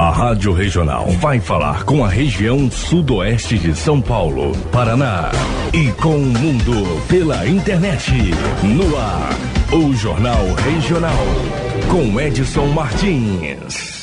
[0.00, 5.30] A Rádio Regional vai falar com a região sudoeste de São Paulo, Paraná
[5.74, 8.10] e com o mundo pela internet.
[8.62, 9.28] No ar,
[9.70, 11.26] o Jornal Regional
[11.90, 13.99] com Edson Martins.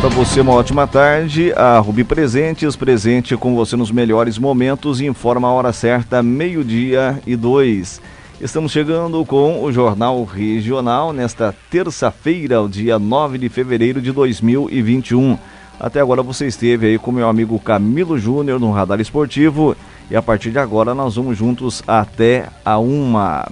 [0.00, 1.52] Para você uma ótima tarde.
[1.52, 7.20] A Rubi Presentes, presente com você nos melhores momentos e informa a hora certa, meio-dia
[7.26, 8.00] e dois.
[8.40, 15.36] Estamos chegando com o Jornal Regional nesta terça-feira, o dia 9 de fevereiro de 2021.
[15.78, 19.76] Até agora você esteve aí com meu amigo Camilo Júnior no Radar Esportivo
[20.10, 23.46] e a partir de agora nós vamos juntos até a uma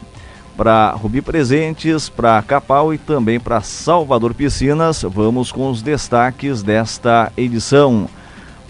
[0.59, 5.05] para Rubi Presentes, para Capal e também para Salvador Piscinas.
[5.09, 8.09] Vamos com os destaques desta edição.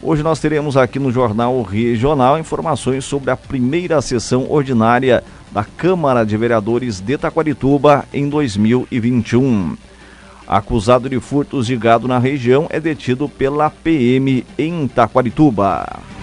[0.02, 6.26] Hoje nós teremos aqui no Jornal Regional informações sobre a primeira sessão ordinária da Câmara
[6.26, 9.74] de Vereadores de Taquarituba em 2021.
[10.46, 16.17] Acusado de furtos de gado na região é detido pela PM em Taquarituba.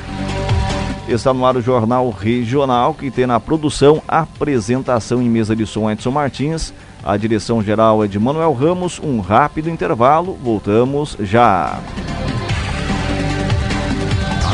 [1.08, 5.90] Está no ar o Jornal Regional, que tem na produção apresentação em mesa de som
[5.90, 6.74] Edson Martins.
[7.04, 9.00] A direção geral é de Manuel Ramos.
[9.00, 11.80] Um rápido intervalo, voltamos já.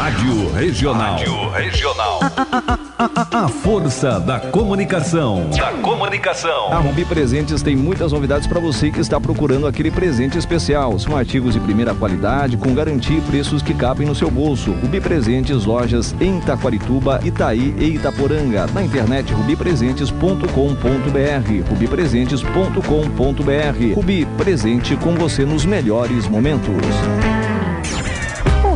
[0.02, 1.12] Rádio Regional.
[1.12, 2.20] Rádio Regional.
[3.32, 5.48] A, força da comunicação.
[5.52, 6.74] Da comunicação.
[6.74, 10.98] A Rubi Presentes tem muitas novidades para você que está procurando aquele presente especial.
[10.98, 14.72] São artigos de primeira qualidade, com garantia e preços que cabem no seu bolso.
[14.72, 18.66] Rubi Presentes, lojas em Itaquarituba, Itaí e Itaporanga.
[18.74, 21.70] Na internet rubipresentes.com.br.
[21.70, 23.96] rubipresentes.com.br.
[23.96, 26.82] Rubi, presente com você nos melhores momentos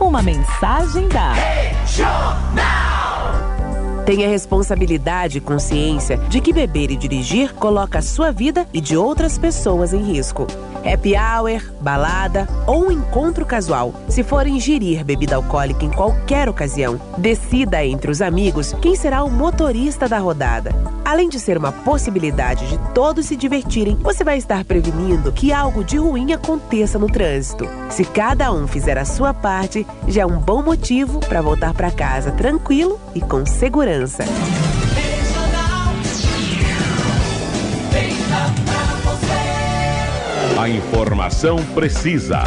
[0.00, 2.83] Uma mensagem da Regional.
[4.04, 8.98] Tenha responsabilidade e consciência de que beber e dirigir coloca a sua vida e de
[8.98, 10.46] outras pessoas em risco.
[10.84, 13.94] Happy hour, balada ou um encontro casual.
[14.10, 19.30] Se for ingerir bebida alcoólica em qualquer ocasião, decida entre os amigos quem será o
[19.30, 20.70] motorista da rodada.
[21.02, 25.82] Além de ser uma possibilidade de todos se divertirem, você vai estar prevenindo que algo
[25.82, 27.66] de ruim aconteça no trânsito.
[27.88, 31.90] Se cada um fizer a sua parte, já é um bom motivo para voltar para
[31.90, 34.24] casa tranquilo e com segurança segurança.
[40.58, 42.42] A informação precisa.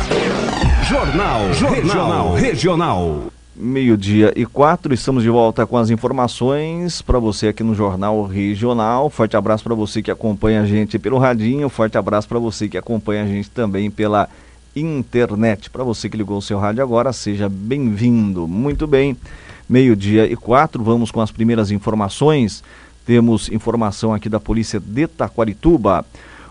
[0.88, 2.34] Jornal, Jornal Regional.
[2.34, 3.24] Regional.
[3.56, 9.10] Meio-dia e quatro, estamos de volta com as informações para você aqui no Jornal Regional.
[9.10, 12.78] Forte abraço para você que acompanha a gente pelo radinho, forte abraço para você que
[12.78, 14.30] acompanha a gente também pela
[14.76, 15.72] internet.
[15.72, 18.48] Para você que ligou o seu rádio agora, seja bem-vindo.
[18.48, 19.18] Muito bem
[19.68, 20.84] meio-dia e quatro.
[20.84, 22.64] Vamos com as primeiras informações.
[23.06, 26.06] Temos informação aqui da polícia de Taquarituba.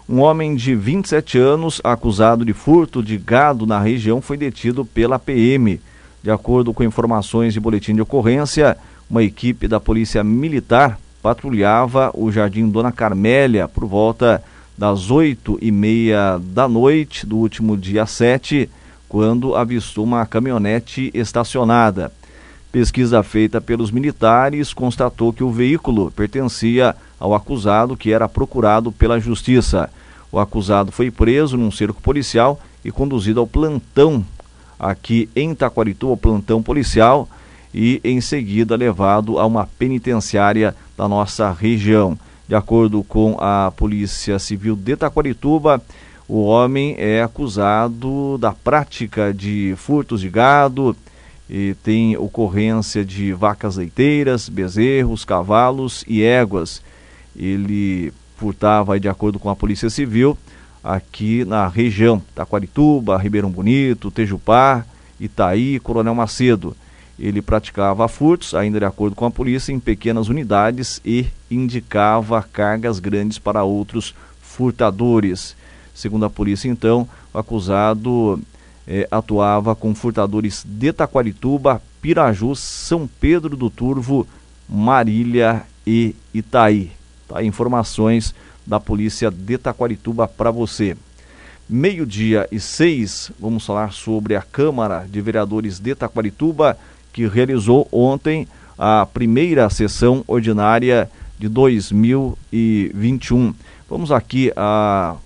[0.08, 5.18] Um homem de 27 anos, acusado de furto de gado na região, foi detido pela
[5.18, 5.80] PM.
[6.22, 8.76] De acordo com informações de boletim de ocorrência,
[9.10, 14.42] uma equipe da Polícia Militar patrulhava o Jardim Dona Carmélia por volta
[14.78, 18.68] das oito e meia da noite do último dia 7,
[19.08, 22.12] quando avistou uma caminhonete estacionada.
[22.70, 29.18] Pesquisa feita pelos militares constatou que o veículo pertencia ao acusado que era procurado pela
[29.18, 29.88] justiça.
[30.30, 34.24] O acusado foi preso num cerco policial e conduzido ao plantão
[34.78, 37.28] aqui em Taquaritu, ao plantão policial,
[37.72, 42.18] e em seguida levado a uma penitenciária da nossa região.
[42.48, 45.82] De acordo com a Polícia Civil de Taquarituba,
[46.28, 50.96] o homem é acusado da prática de furtos de gado,
[51.48, 56.82] e tem ocorrência de vacas leiteiras, bezerros, cavalos e éguas.
[57.34, 60.36] Ele furtava, de acordo com a Polícia Civil,
[60.82, 64.84] aqui na região Taquarituba, Ribeirão Bonito, Tejupá,
[65.18, 66.76] Itaí, Coronel Macedo.
[67.18, 72.98] Ele praticava furtos, ainda de acordo com a polícia, em pequenas unidades e indicava cargas
[72.98, 75.56] grandes para outros furtadores.
[75.94, 78.38] Segundo a polícia, então, o acusado
[78.86, 84.26] eh, atuava com furtadores de Taquarituba, Piraju, São Pedro do Turvo,
[84.68, 86.92] Marília e Itaí.
[87.28, 88.34] Tá, informações
[88.66, 90.96] da polícia de Taquarituba para você.
[91.68, 96.78] Meio-dia e seis, vamos falar sobre a Câmara de Vereadores de Taquarituba,
[97.12, 98.46] que realizou ontem
[98.78, 103.52] a primeira sessão ordinária de 2021.
[103.88, 105.16] Vamos aqui a,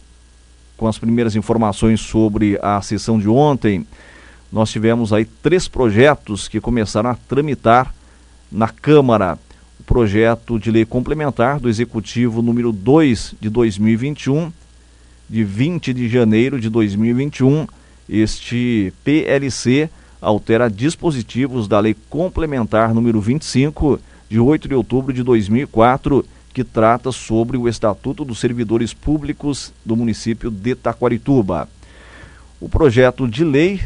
[0.80, 3.86] com as primeiras informações sobre a sessão de ontem.
[4.50, 7.94] Nós tivemos aí três projetos que começaram a tramitar
[8.50, 9.38] na Câmara.
[9.78, 14.50] O projeto de lei complementar do Executivo número 2 de 2021
[15.28, 17.66] de 20 de janeiro de 2021,
[18.08, 24.00] este PLC altera dispositivos da Lei Complementar número 25,
[24.30, 29.96] de 8 de outubro de 2004, que trata sobre o Estatuto dos Servidores Públicos do
[29.96, 31.68] município de Taquarituba.
[32.60, 33.80] O projeto de lei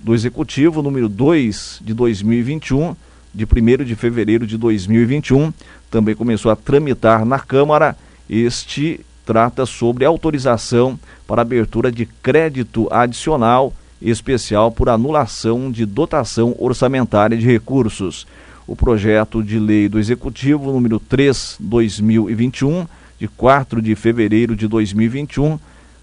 [0.00, 2.94] do Executivo número 2 de 2021,
[3.34, 5.52] de 1 de fevereiro de 2021,
[5.90, 7.96] também começou a tramitar na Câmara.
[8.28, 17.36] Este trata sobre autorização para abertura de crédito adicional especial por anulação de dotação orçamentária
[17.36, 18.26] de recursos.
[18.66, 22.86] O projeto de lei do Executivo número 3/2021,
[23.18, 25.58] de 4 de fevereiro de 2021,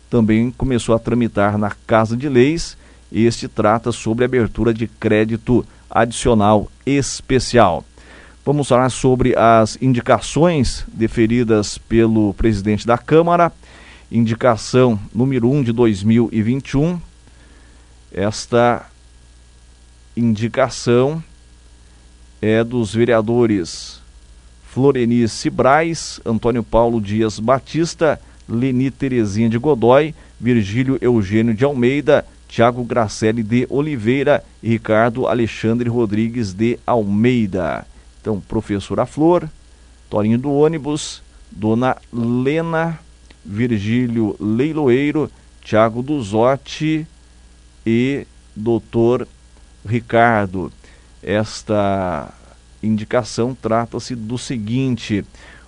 [0.09, 2.77] também começou a tramitar na Casa de Leis.
[3.11, 7.83] Este trata sobre abertura de crédito adicional especial.
[8.45, 13.51] Vamos falar sobre as indicações deferidas pelo presidente da Câmara.
[14.11, 16.99] Indicação número 1 de 2021.
[18.13, 18.85] Esta
[20.15, 21.23] indicação
[22.41, 24.01] é dos vereadores
[24.63, 32.83] Florenice Braz, Antônio Paulo Dias Batista, Leni Terezinha de Godói, Virgílio Eugênio de Almeida, Tiago
[32.83, 37.85] Gracelli de Oliveira e Ricardo Alexandre Rodrigues de Almeida.
[38.19, 39.49] Então, professora Flor,
[40.09, 41.21] Torinho do ônibus,
[41.51, 42.99] Dona Lena,
[43.45, 45.29] Virgílio Leiloeiro,
[45.63, 47.05] Tiago Duzotti
[47.85, 49.27] e Doutor
[49.85, 50.71] Ricardo.
[51.23, 52.33] Esta
[52.81, 55.23] indicação trata-se do seguinte: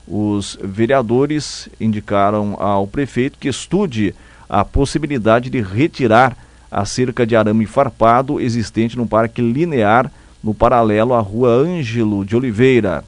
[0.07, 4.15] os vereadores indicaram ao prefeito que estude
[4.49, 6.35] a possibilidade de retirar
[6.71, 10.11] a cerca de arame farpado existente no Parque Linear
[10.43, 13.05] no paralelo à rua Ângelo de Oliveira.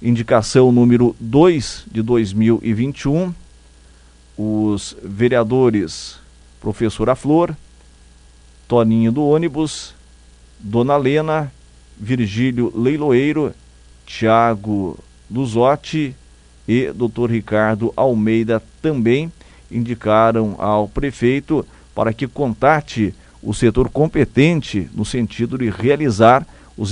[0.00, 3.34] Indicação número 2 de 2021.
[4.36, 6.18] Os vereadores
[6.60, 7.56] Professora Flor,
[8.68, 9.94] Toninho do ônibus,
[10.60, 11.50] Dona Lena,
[11.98, 13.52] Virgílio Leiloeiro,
[14.06, 14.98] Tiago
[15.30, 16.14] Luzotti
[16.68, 17.30] e Dr.
[17.30, 19.32] Ricardo Almeida também
[19.70, 21.64] indicaram ao prefeito
[21.94, 26.46] para que contate o setor competente no sentido de realizar
[26.76, 26.90] os,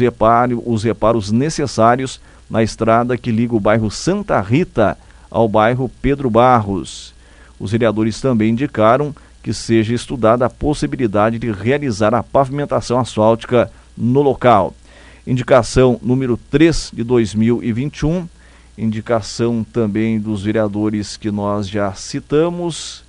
[0.64, 4.97] os reparos necessários na estrada que liga o bairro Santa Rita
[5.31, 7.14] ao bairro Pedro Barros.
[7.59, 14.23] Os vereadores também indicaram que seja estudada a possibilidade de realizar a pavimentação asfáltica no
[14.23, 14.75] local.
[15.26, 18.29] Indicação número 3 de 2021,
[18.76, 23.05] indicação também dos vereadores que nós já citamos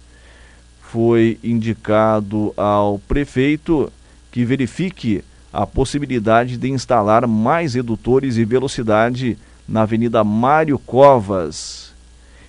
[0.82, 3.92] foi indicado ao prefeito
[4.32, 11.94] que verifique a possibilidade de instalar mais redutores e velocidade na Avenida Mário Covas.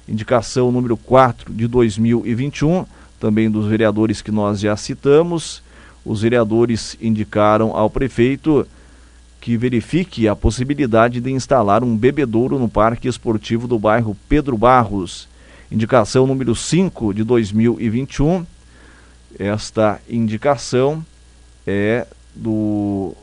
[0.09, 2.87] Indicação número 4 de 2021,
[3.21, 5.63] também dos vereadores que nós já citamos.
[6.05, 8.67] Os vereadores indicaram ao prefeito
[9.41, 15.29] que verifique a possibilidade de instalar um bebedouro no Parque Esportivo do bairro Pedro Barros.
[15.71, 18.45] Indicação número 5 de 2021.
[19.39, 21.05] Esta indicação
[21.67, 23.15] é do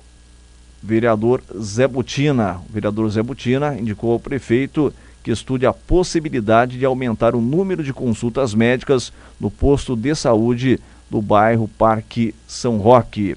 [0.82, 2.62] vereador Zé Butina.
[2.70, 4.94] O vereador Zé Butina indicou ao prefeito
[5.28, 10.80] que estude a possibilidade de aumentar o número de consultas médicas no posto de saúde
[11.12, 13.36] do bairro Parque São Roque.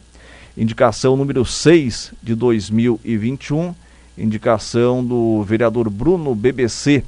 [0.56, 3.74] Indicação número 6 de 2021,
[4.16, 7.02] indicação do vereador Bruno BBC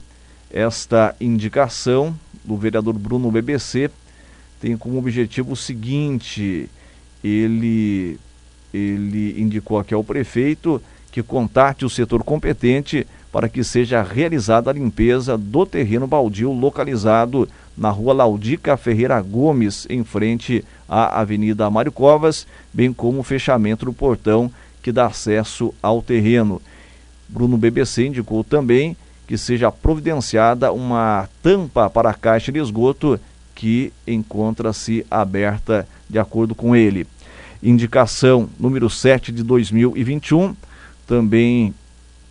[0.51, 2.13] esta indicação
[2.45, 3.89] do vereador Bruno BBC
[4.61, 6.69] tem como objetivo o seguinte:
[7.23, 8.19] ele,
[8.75, 14.75] ele indicou aqui ao prefeito que contate o setor competente para que seja realizada a
[14.75, 21.91] limpeza do terreno baldio localizado na rua Laudica Ferreira Gomes, em frente à Avenida Mário
[21.91, 26.61] Covas, bem como o fechamento do portão que dá acesso ao terreno.
[27.27, 28.95] Bruno BBC indicou também
[29.27, 33.19] que seja providenciada uma tampa para a caixa de esgoto
[33.55, 37.07] que encontra-se aberta de acordo com ele.
[37.63, 40.55] Indicação número 7 de 2021,
[41.07, 41.73] também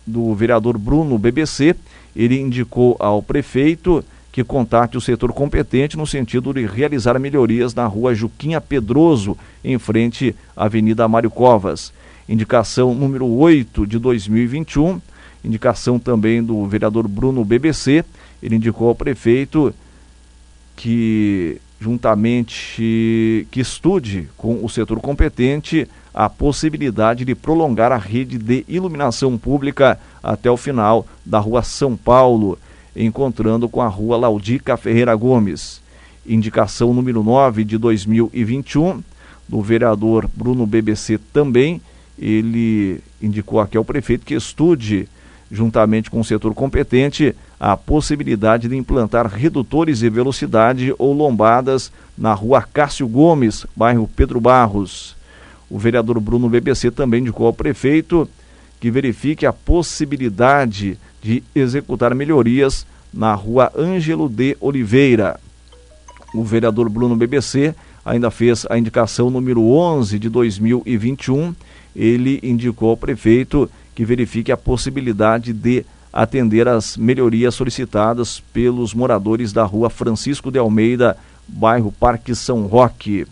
[0.06, 1.74] do vereador Bruno BBC,
[2.14, 7.86] ele indicou ao prefeito que contate o setor competente no sentido de realizar melhorias na
[7.86, 11.92] rua Juquinha Pedroso, em frente à Avenida Mário Covas.
[12.28, 15.00] Indicação número 8 de 2021,
[15.44, 18.04] indicação também do vereador Bruno BBC,
[18.42, 19.74] ele indicou ao prefeito
[20.76, 28.64] que juntamente que estude com o setor competente a possibilidade de prolongar a rede de
[28.68, 32.58] iluminação pública até o final da Rua São Paulo,
[32.94, 35.80] encontrando com a Rua Laudica Ferreira Gomes.
[36.26, 39.02] Indicação número 9 de 2021
[39.48, 41.80] do vereador Bruno BBC também,
[42.18, 45.08] ele indicou aqui ao prefeito que estude
[45.52, 52.32] juntamente com o setor competente, a possibilidade de implantar redutores de velocidade ou lombadas na
[52.32, 55.14] rua Cássio Gomes, bairro Pedro Barros.
[55.72, 58.28] O vereador Bruno BBC também indicou ao prefeito
[58.78, 65.40] que verifique a possibilidade de executar melhorias na rua Ângelo de Oliveira.
[66.34, 67.74] O vereador Bruno BBC
[68.04, 71.54] ainda fez a indicação número 11 de 2021.
[71.96, 79.54] Ele indicou ao prefeito que verifique a possibilidade de atender às melhorias solicitadas pelos moradores
[79.54, 81.16] da rua Francisco de Almeida,
[81.48, 83.26] bairro Parque São Roque.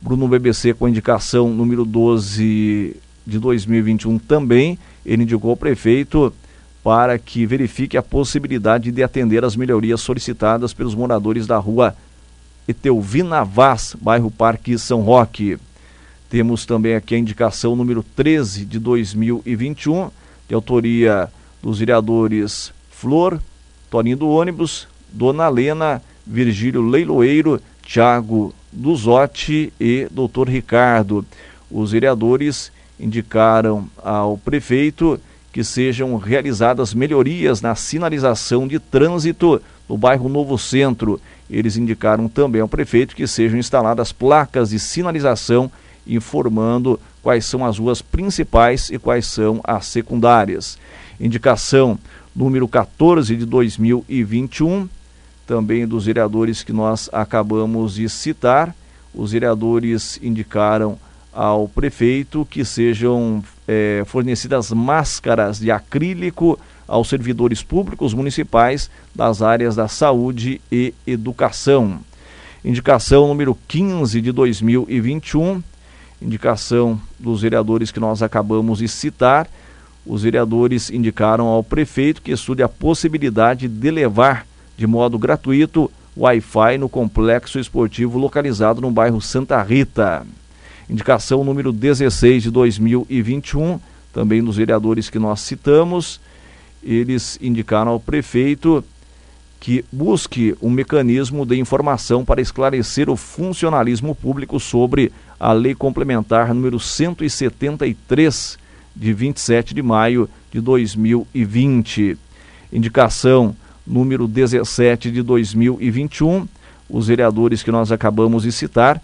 [0.00, 6.32] Bruno BBC, com indicação número 12 de 2021 também, ele indicou ao prefeito
[6.84, 11.96] para que verifique a possibilidade de atender às melhorias solicitadas pelos moradores da rua
[12.68, 15.58] Etelvina Vaz, bairro Parque São Roque.
[16.30, 20.10] Temos também aqui a indicação número 13 de 2021,
[20.48, 21.28] de autoria
[21.60, 23.40] dos vereadores Flor,
[23.90, 31.24] Toninho do Ônibus, Dona Lena, Virgílio Leiloeiro, Tiago Duzotti e Doutor Ricardo.
[31.70, 35.20] Os vereadores indicaram ao prefeito
[35.52, 41.20] que sejam realizadas melhorias na sinalização de trânsito no bairro Novo Centro.
[41.50, 45.70] Eles indicaram também ao prefeito que sejam instaladas placas de sinalização
[46.06, 50.78] informando quais são as ruas principais e quais são as secundárias.
[51.20, 51.98] Indicação
[52.34, 54.88] número 14 de 2021,
[55.48, 58.74] também dos vereadores que nós acabamos de citar.
[59.14, 60.98] Os vereadores indicaram
[61.32, 69.74] ao prefeito que sejam é, fornecidas máscaras de acrílico aos servidores públicos municipais das áreas
[69.74, 71.98] da saúde e educação.
[72.62, 75.62] Indicação número 15 de 2021
[76.20, 79.48] indicação dos vereadores que nós acabamos de citar,
[80.04, 84.44] os vereadores indicaram ao prefeito que estude a possibilidade de levar
[84.78, 90.24] de modo gratuito Wi-Fi no complexo esportivo localizado no bairro Santa Rita.
[90.88, 93.80] Indicação número 16 de 2021,
[94.12, 96.20] também dos vereadores que nós citamos,
[96.82, 98.84] eles indicaram ao prefeito
[99.58, 106.54] que busque um mecanismo de informação para esclarecer o funcionalismo público sobre a Lei Complementar
[106.54, 108.56] número 173
[108.94, 112.16] de 27 de maio de 2020.
[112.72, 113.56] Indicação
[113.88, 116.46] número 17 de 2021.
[116.88, 119.00] Os vereadores que nós acabamos de citar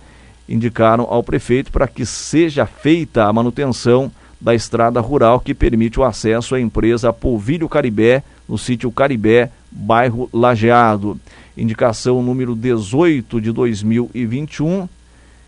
[0.49, 6.05] indicaram ao prefeito para que seja feita a manutenção da estrada rural que permite o
[6.05, 11.19] acesso à empresa Polvilho Caribé, no sítio Caribé, bairro Lajeado.
[11.57, 14.87] Indicação número 18 de 2021.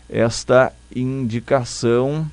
[0.09, 2.25] Esta indicação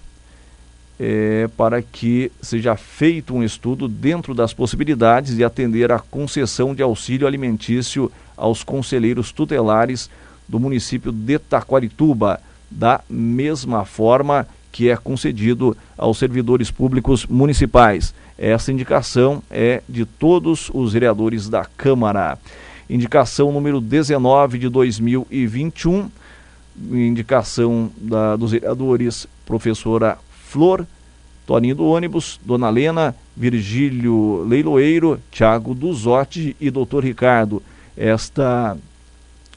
[0.99, 6.83] é, para que seja feito um estudo dentro das possibilidades de atender à concessão de
[6.83, 10.09] auxílio alimentício aos conselheiros tutelares
[10.49, 18.15] do município de Taquarituba, da mesma forma que é concedido aos servidores públicos municipais.
[18.37, 22.39] Essa indicação é de todos os vereadores da Câmara.
[22.91, 26.11] Indicação número 19 de 2021,
[26.91, 30.19] indicação da, dos vereadores professora
[30.55, 30.87] Flor,
[31.45, 37.61] Toninho do ônibus, Dona Lena, Virgílio Leiloeiro, Tiago Duzotti e Doutor Ricardo.
[37.97, 38.77] Esta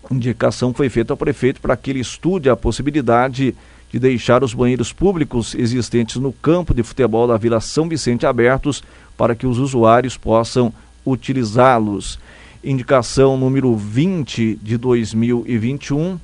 [0.09, 3.53] indicação foi feita ao prefeito para que ele estude a possibilidade
[3.91, 8.83] de deixar os banheiros públicos existentes no campo de futebol da Vila São Vicente abertos
[9.15, 10.73] para que os usuários possam
[11.05, 12.17] utilizá-los.
[12.63, 16.19] Indicação número 20 de 2021,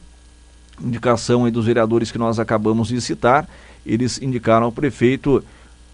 [0.84, 3.48] indicação dos vereadores que nós acabamos de citar,
[3.86, 5.44] eles indicaram ao prefeito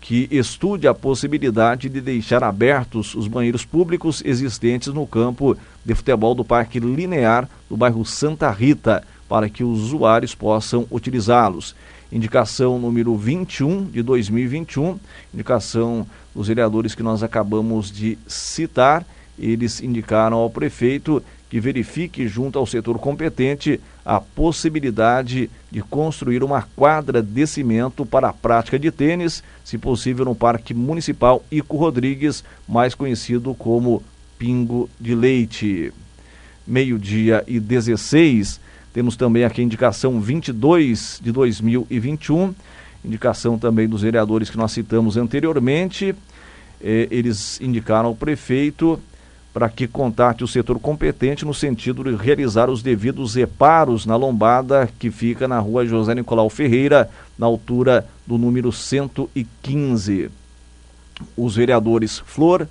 [0.02, 6.34] que estude a possibilidade de deixar abertos os banheiros públicos existentes no campo de futebol
[6.34, 11.76] do Parque Linear do bairro Santa Rita, para que os usuários possam utilizá-los.
[12.12, 14.98] Indicação número 21 de 2021,
[15.34, 19.06] indicação dos vereadores que nós acabamos de citar,
[19.38, 26.62] eles indicaram ao prefeito que verifique junto ao setor competente a possibilidade de construir uma
[26.76, 32.44] quadra de cimento para a prática de tênis, se possível no Parque Municipal Ico Rodrigues,
[32.68, 34.04] mais conhecido como
[34.38, 35.92] Pingo de Leite.
[36.68, 38.60] Meio-dia e 16,
[38.94, 42.54] temos também aqui a indicação 22 de 2021,
[43.04, 46.14] indicação também dos vereadores que nós citamos anteriormente.
[46.82, 49.00] Eh, eles indicaram ao prefeito
[49.60, 54.90] para que contate o setor competente no sentido de realizar os devidos reparos na lombada
[54.98, 60.32] que fica na rua José Nicolau Ferreira, na altura do número 115.
[61.36, 62.70] Os vereadores Flor,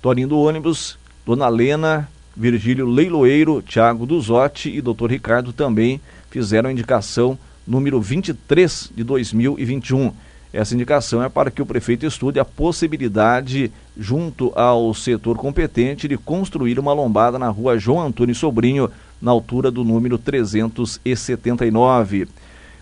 [0.00, 5.10] Torinho do Ônibus, Dona Lena, Virgílio Leiloeiro, Tiago Duzotti e Dr.
[5.10, 10.14] Ricardo também fizeram a indicação número 23 de 2021
[10.56, 16.16] essa indicação é para que o prefeito estude a possibilidade, junto ao setor competente, de
[16.16, 22.26] construir uma lombada na rua João Antônio Sobrinho, na altura do número 379.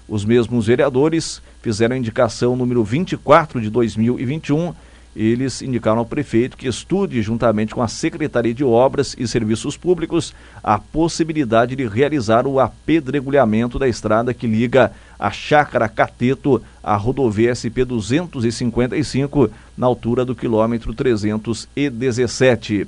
[0.08, 4.72] Os mesmos vereadores fizeram a indicação número 24 de 2021
[5.16, 10.34] eles indicaram ao prefeito que estude, juntamente com a Secretaria de Obras e Serviços Públicos,
[10.62, 14.90] a possibilidade de realizar o apedregulhamento da estrada que liga
[15.24, 22.86] a Chácara Cateto à rodovia SP 255, na altura do quilômetro 317.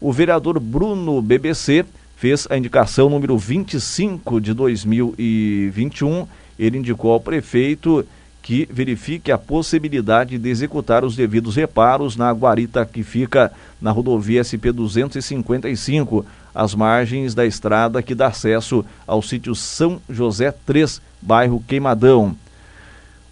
[0.00, 6.26] O vereador Bruno BBC fez a indicação número 25 de 2021.
[6.58, 8.04] Ele indicou ao prefeito
[8.42, 14.42] que verifique a possibilidade de executar os devidos reparos na guarita que fica na rodovia
[14.42, 21.62] SP 255, às margens da estrada que dá acesso ao sítio São José 3, bairro
[21.66, 22.36] Queimadão.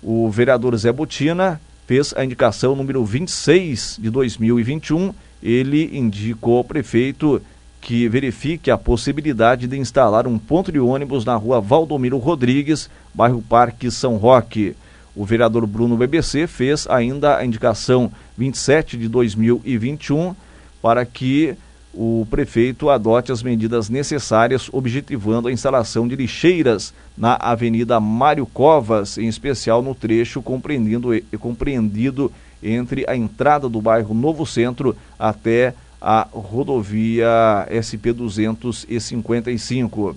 [0.02, 5.12] O vereador Zé Botina fez a indicação número 26 de 2021.
[5.42, 7.40] Ele indicou ao prefeito
[7.80, 13.40] que verifique a possibilidade de instalar um ponto de ônibus na rua Valdomiro Rodrigues, bairro
[13.40, 14.74] Parque São Roque.
[15.14, 20.34] O vereador Bruno BBC fez ainda a indicação 27 de 2021
[20.82, 21.56] para que
[21.96, 29.16] o prefeito adote as medidas necessárias, objetivando a instalação de lixeiras na Avenida Mário Covas,
[29.16, 31.08] em especial no trecho compreendido,
[31.40, 32.30] compreendido
[32.62, 40.14] entre a entrada do bairro Novo Centro até a rodovia SP 255.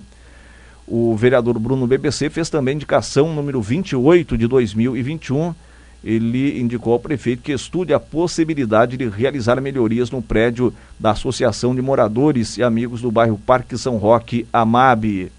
[0.86, 5.54] O vereador Bruno BBC fez também indicação número 28 de 2021.
[6.02, 11.74] Ele indicou ao prefeito que estude a possibilidade de realizar melhorias no prédio da Associação
[11.74, 15.30] de Moradores e Amigos do bairro Parque São Roque, AMAB.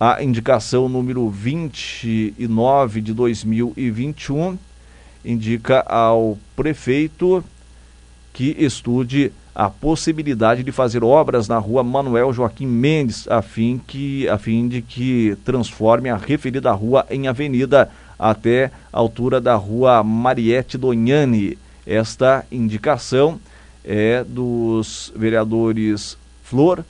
[0.00, 4.58] A indicação número 29 de 2021
[5.24, 7.44] indica ao prefeito
[8.32, 14.28] que estude a possibilidade de fazer obras na rua Manuel Joaquim Mendes, a fim, que,
[14.28, 20.02] a fim de que transforme a referida rua em avenida até a altura da rua
[20.02, 21.56] Mariette Donhani.
[21.86, 23.38] Esta indicação
[23.84, 26.84] é dos vereadores Flor,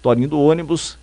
[0.00, 0.96] Toninho do Ônibus,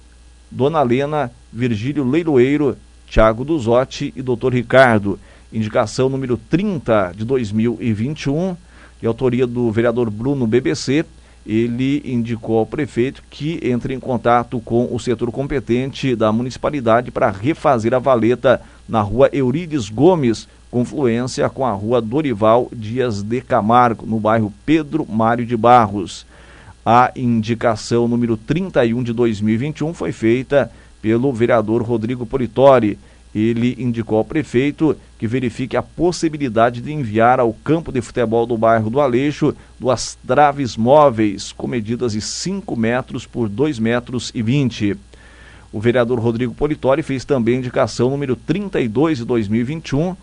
[0.50, 5.20] Dona Lena, Virgílio Leiloeiro, Tiago Duzotti e Doutor Ricardo.
[5.52, 8.56] Indicação número 30 de 2021
[9.00, 11.06] de autoria do vereador Bruno BBC,
[11.46, 17.30] ele indicou ao prefeito que entre em contato com o setor competente da municipalidade para
[17.30, 24.06] refazer a valeta na rua Eurides Gomes, confluência com a rua Dorival Dias de Camargo,
[24.06, 26.26] no bairro Pedro Mário de Barros.
[26.86, 30.72] A indicação número 31 de 2021 foi feita
[31.02, 32.98] pelo vereador Rodrigo Politori
[33.36, 38.58] ele indicou ao prefeito que verifique a possibilidade de enviar ao campo de futebol do
[38.58, 44.42] bairro do Aleixo duas traves móveis com medidas de 5 metros por 2 metros e
[44.42, 44.96] 20.
[45.76, 50.16] O vereador Rodrigo Politori fez também indicação número 32 de 2021.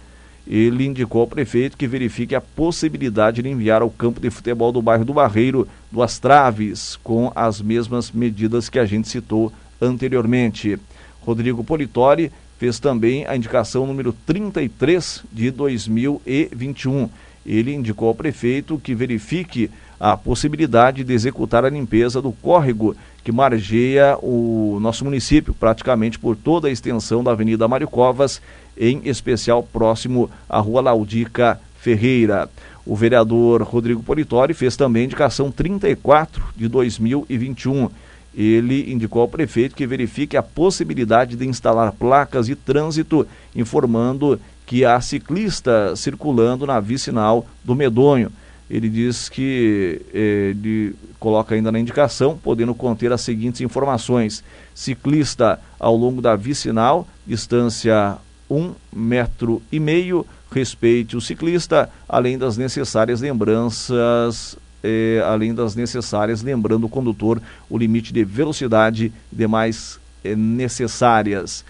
[0.46, 4.80] Ele indicou ao prefeito que verifique a possibilidade de enviar ao campo de futebol do
[4.80, 10.78] bairro do Barreiro duas traves com as mesmas medidas que a gente citou anteriormente.
[11.20, 17.10] Rodrigo Politori fez também a indicação número 33 de 2021.
[17.44, 19.68] Ele indicou ao prefeito que verifique
[20.00, 26.36] a possibilidade de executar a limpeza do córrego que margeia o nosso município, praticamente por
[26.36, 28.40] toda a extensão da Avenida Mário Covas,
[28.76, 32.48] em especial próximo à Rua Laudica Ferreira.
[32.84, 37.88] O vereador Rodrigo Politori fez também indicação 34 de 2021.
[38.34, 44.84] Ele indicou ao prefeito que verifique a possibilidade de instalar placas de trânsito informando que
[44.84, 48.32] há ciclista circulando na vicinal do Medonho.
[48.72, 54.42] Ele diz que eh, ele coloca ainda na indicação, podendo conter as seguintes informações:
[54.74, 58.16] ciclista ao longo da vicinal, distância
[58.50, 66.42] um metro e meio, respeite o ciclista, além das necessárias lembranças eh, além das necessárias,
[66.42, 71.64] lembrando o condutor o limite de velocidade demais eh, necessárias.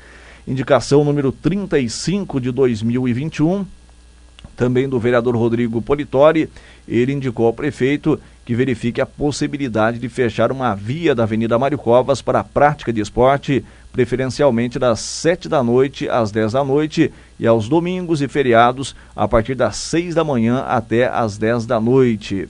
[0.48, 3.66] Indicação número 35 de 2021,
[4.56, 6.48] também do vereador Rodrigo Politori,
[6.86, 11.78] ele indicou ao prefeito que verifique a possibilidade de fechar uma via da Avenida Mário
[11.78, 17.12] Covas para a prática de esporte, preferencialmente das 7 da noite às 10 da noite
[17.38, 21.80] e aos domingos e feriados a partir das 6 da manhã até às 10 da
[21.80, 22.48] noite.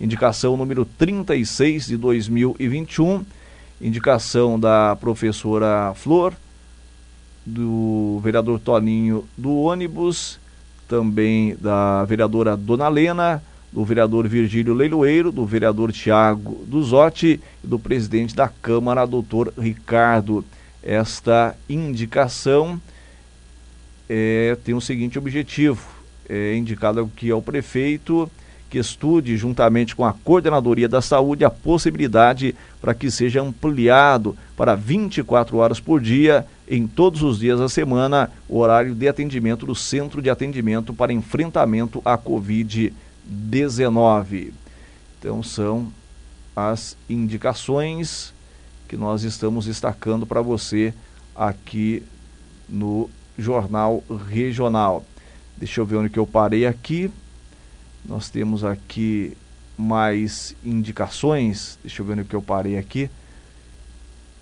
[0.00, 3.24] Indicação número 36 de 2021,
[3.80, 6.32] indicação da professora Flor,
[7.44, 10.38] do vereador Toninho do ônibus,
[10.88, 13.42] também da vereadora Dona Lena,
[13.74, 20.44] do vereador Virgílio Leiloeiro, do vereador Tiago Duzotti e do presidente da Câmara, doutor Ricardo.
[20.80, 22.80] Esta indicação
[24.08, 25.84] é, tem o seguinte objetivo:
[26.28, 28.30] é indicado aqui ao prefeito
[28.70, 34.76] que estude, juntamente com a Coordenadoria da Saúde, a possibilidade para que seja ampliado para
[34.76, 39.74] 24 horas por dia, em todos os dias da semana, o horário de atendimento do
[39.74, 43.03] Centro de Atendimento para Enfrentamento à Covid-19.
[45.18, 45.92] Então, são
[46.54, 48.32] as indicações
[48.86, 50.94] que nós estamos destacando para você
[51.34, 52.02] aqui
[52.68, 55.04] no Jornal Regional.
[55.56, 57.10] Deixa eu ver onde que eu parei aqui.
[58.04, 59.36] Nós temos aqui
[59.76, 61.78] mais indicações.
[61.82, 63.10] Deixa eu ver onde que eu parei aqui.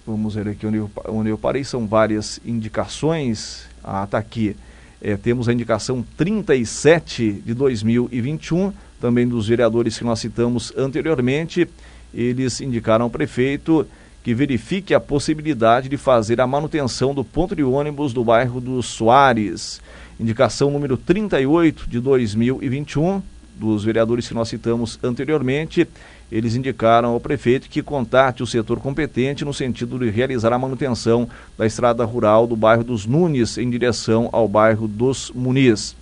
[0.07, 1.65] Vamos ver aqui onde eu, onde eu parei.
[1.65, 3.67] São várias indicações.
[3.85, 4.57] Ah, tá aqui.
[5.05, 11.69] É, temos a indicação 37 de 2021, também dos vereadores que nós citamos anteriormente.
[12.15, 13.85] Eles indicaram ao prefeito
[14.23, 18.87] que verifique a possibilidade de fazer a manutenção do ponto de ônibus do bairro dos
[18.87, 19.81] Soares.
[20.21, 23.21] Indicação número 38 de 2021
[23.55, 25.87] dos vereadores que nós citamos anteriormente,
[26.31, 31.29] eles indicaram ao prefeito que contate o setor competente no sentido de realizar a manutenção
[31.59, 35.95] da estrada rural do bairro dos Nunes em direção ao bairro dos Muniz.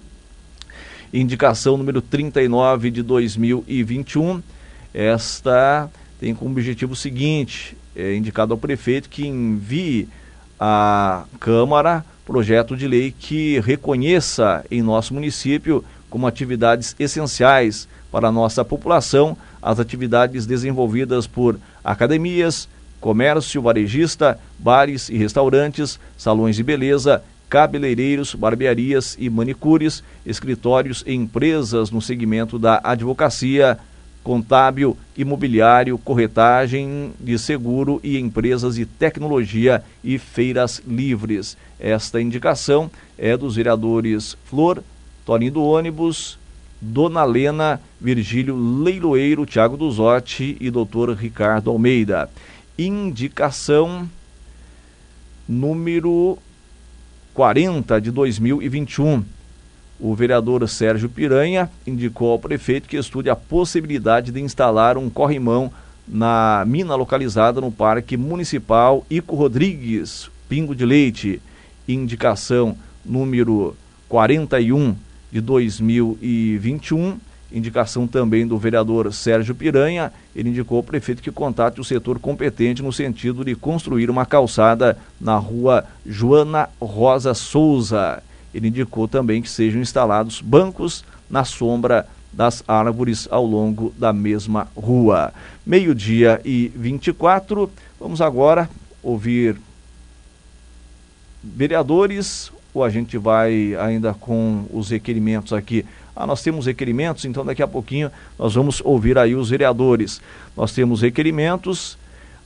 [1.12, 4.40] Indicação número 39 de 2021.
[4.94, 10.08] Esta tem como objetivo o seguinte: é indicado ao prefeito que envie
[10.58, 18.32] à Câmara projeto de lei que reconheça em nosso município como atividades essenciais para a
[18.32, 22.68] nossa população as atividades desenvolvidas por academias,
[23.00, 31.90] comércio varejista, bares e restaurantes, salões de beleza, cabeleireiros, barbearias e manicures, escritórios e empresas
[31.90, 33.78] no segmento da advocacia,
[34.22, 41.56] contábil, imobiliário, corretagem de seguro e empresas de tecnologia e feiras livres.
[41.78, 44.82] Esta indicação é dos vereadores Flor,
[45.30, 46.36] Toninho do ônibus,
[46.80, 52.28] Dona Lena, Virgílio Leiloeiro, Tiago Duzotti e doutor Ricardo Almeida.
[52.76, 54.10] Indicação
[55.48, 56.36] número
[57.32, 59.22] 40 de 2021.
[60.00, 65.70] O vereador Sérgio Piranha indicou ao prefeito que estude a possibilidade de instalar um corrimão
[66.08, 71.40] na mina localizada no Parque Municipal Ico Rodrigues, Pingo de Leite.
[71.86, 73.76] Indicação número
[74.08, 74.96] 41
[75.30, 77.18] de 2021.
[77.52, 80.12] Indicação também do vereador Sérgio Piranha.
[80.34, 84.96] Ele indicou ao prefeito que contate o setor competente no sentido de construir uma calçada
[85.20, 88.22] na rua Joana Rosa Souza.
[88.54, 94.68] Ele indicou também que sejam instalados bancos na sombra das árvores ao longo da mesma
[94.76, 95.32] rua.
[95.66, 97.70] Meio-dia e 24.
[97.98, 98.70] Vamos agora
[99.02, 99.56] ouvir
[101.42, 105.84] vereadores, ou a gente vai ainda com os requerimentos aqui?
[106.14, 110.20] Ah, nós temos requerimentos, então daqui a pouquinho nós vamos ouvir aí os vereadores.
[110.56, 111.96] Nós temos requerimentos,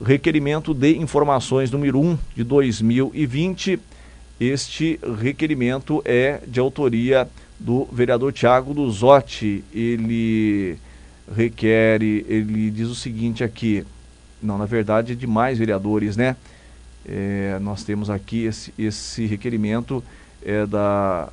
[0.04, 3.80] requerimento de informações número 1 de 2020.
[4.38, 9.64] Este requerimento é de autoria do vereador Tiago Duzotti.
[9.72, 10.78] Ele
[11.34, 13.84] requer, ele diz o seguinte aqui,
[14.42, 16.36] não, na verdade é de mais vereadores, né?
[17.06, 20.02] É, nós temos aqui esse, esse requerimento
[20.44, 21.28] é, da,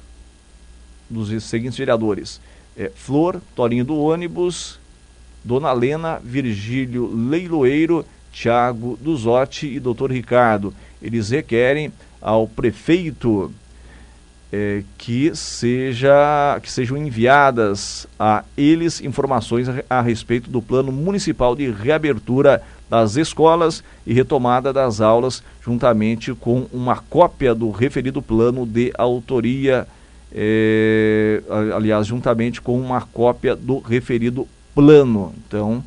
[1.09, 2.41] dos seguintes vereadores:
[2.77, 4.79] é, Flor, Torinho do ônibus,
[5.43, 10.73] Dona Lena, Virgílio Leiloeiro, Tiago Duzotti e Doutor Ricardo.
[11.01, 13.51] Eles requerem ao prefeito
[14.51, 21.55] é, que, seja, que sejam enviadas a eles informações a, a respeito do plano municipal
[21.55, 28.65] de reabertura das escolas e retomada das aulas, juntamente com uma cópia do referido plano
[28.65, 29.87] de autoria,
[30.29, 31.41] é,
[31.73, 35.33] aliás, juntamente com uma cópia do referido plano.
[35.47, 35.81] Então,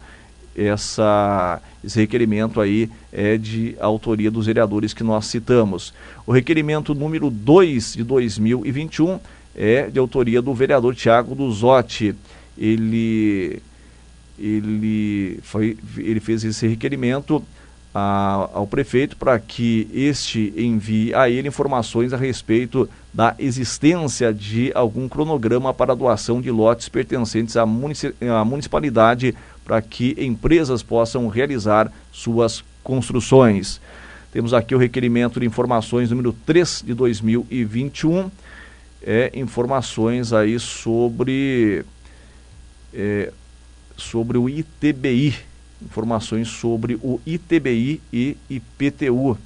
[0.56, 5.92] essa, esse requerimento aí é de autoria dos vereadores que nós citamos.
[6.26, 9.20] O requerimento número 2 de 2021
[9.54, 12.14] é de autoria do vereador Tiago Duzotti.
[12.56, 13.60] Ele
[14.38, 17.44] ele, foi, ele fez esse requerimento
[17.94, 24.72] a, ao prefeito para que este envie a ele informações a respeito da existência de
[24.74, 31.28] algum cronograma para doação de lotes pertencentes à, munici à municipalidade para que empresas possam
[31.28, 33.80] realizar suas construções.
[34.32, 38.30] Temos aqui o requerimento de informações número 3 de 2021,
[39.00, 41.84] é, informações aí sobre
[42.92, 43.32] é,
[43.96, 45.35] sobre o ITBI,
[45.83, 49.38] informações sobre o ITBI e IPTU.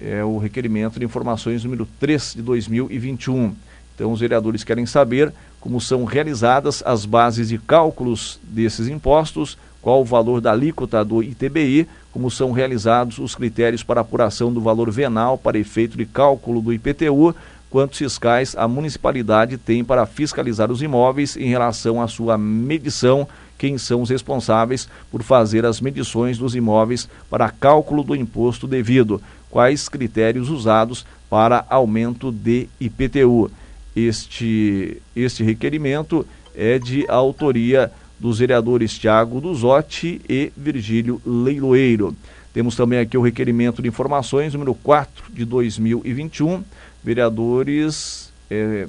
[0.00, 3.54] É o requerimento de informações número 3 de 2021.
[3.94, 10.02] Então, os vereadores querem saber como são realizadas as bases de cálculos desses impostos, qual
[10.02, 14.90] o valor da alíquota do ITBI, como são realizados os critérios para apuração do valor
[14.90, 17.34] venal para efeito de cálculo do IPTU,
[17.70, 23.26] quantos fiscais a municipalidade tem para fiscalizar os imóveis em relação à sua medição,
[23.58, 29.20] quem são os responsáveis por fazer as medições dos imóveis para cálculo do imposto devido,
[29.50, 33.50] quais critérios usados para aumento de IPTU.
[33.94, 42.14] Este, este requerimento é de autoria dos vereadores Tiago Duzotti e Virgílio Leiloeiro.
[42.52, 46.64] Temos também aqui o requerimento de informações número 4 de 2021
[47.06, 48.88] vereadores é,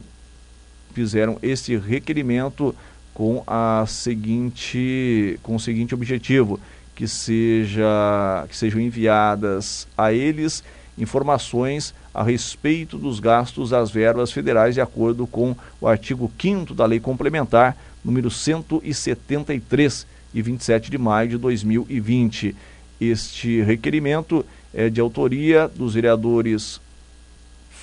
[0.92, 2.76] fizeram este requerimento
[3.14, 6.60] com a seguinte com o seguinte objetivo
[6.96, 10.64] que seja que sejam enviadas a eles
[10.98, 16.88] informações a respeito dos gastos das verbas federais de acordo com o artigo 5 da
[16.88, 22.56] Lei Complementar número 173 e 27 de maio de 2020.
[23.00, 26.82] Este requerimento é de autoria dos vereadores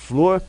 [0.05, 0.41] Flor,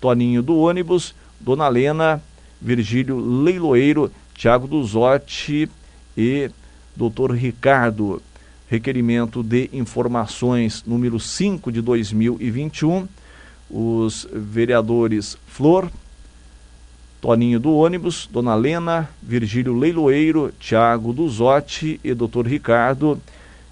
[0.00, 2.22] Toninho do ônibus, Dona Lena,
[2.60, 5.68] Virgílio Leiloeiro, Tiago Duzotti
[6.16, 6.50] e
[6.96, 7.32] Dr.
[7.32, 8.22] Ricardo.
[8.68, 13.06] Requerimento de informações número 5 de 2021.
[13.70, 15.90] Os vereadores Flor,
[17.20, 22.46] Toninho do ônibus, Dona Lena, Virgílio Leiloeiro, Tiago Duzotti e Dr.
[22.46, 23.20] Ricardo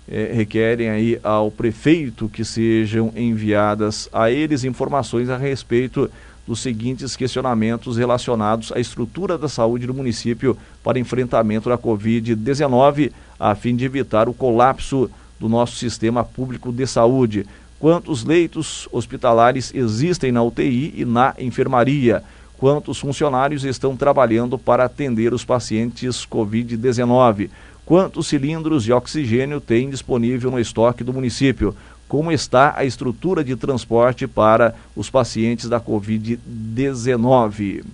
[0.08, 6.10] é, requerem aí ao prefeito que sejam enviadas a eles informações a respeito
[6.46, 13.54] dos seguintes questionamentos relacionados à estrutura da saúde do município para enfrentamento da Covid-19, a
[13.54, 17.46] fim de evitar o colapso do nosso sistema público de saúde.
[17.78, 22.22] Quantos leitos hospitalares existem na UTI e na enfermaria?
[22.56, 27.50] Quantos funcionários estão trabalhando para atender os pacientes Covid-19?
[27.84, 31.76] Quantos cilindros de oxigênio tem disponível no estoque do município?
[32.08, 37.84] Como está a estrutura de transporte para os pacientes da Covid-19?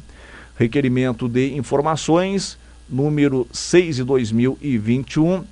[0.57, 2.57] Requerimento de informações,
[2.89, 5.43] número 6 de 2021.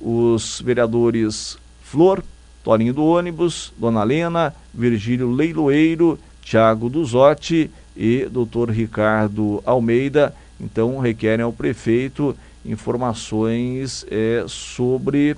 [0.00, 2.22] Os vereadores Flor,
[2.62, 11.44] Toninho do Ônibus, Dona Lena, Virgílio Leiloeiro, Tiago Duzotti e doutor Ricardo Almeida, então requerem
[11.44, 15.36] ao prefeito informações é, sobre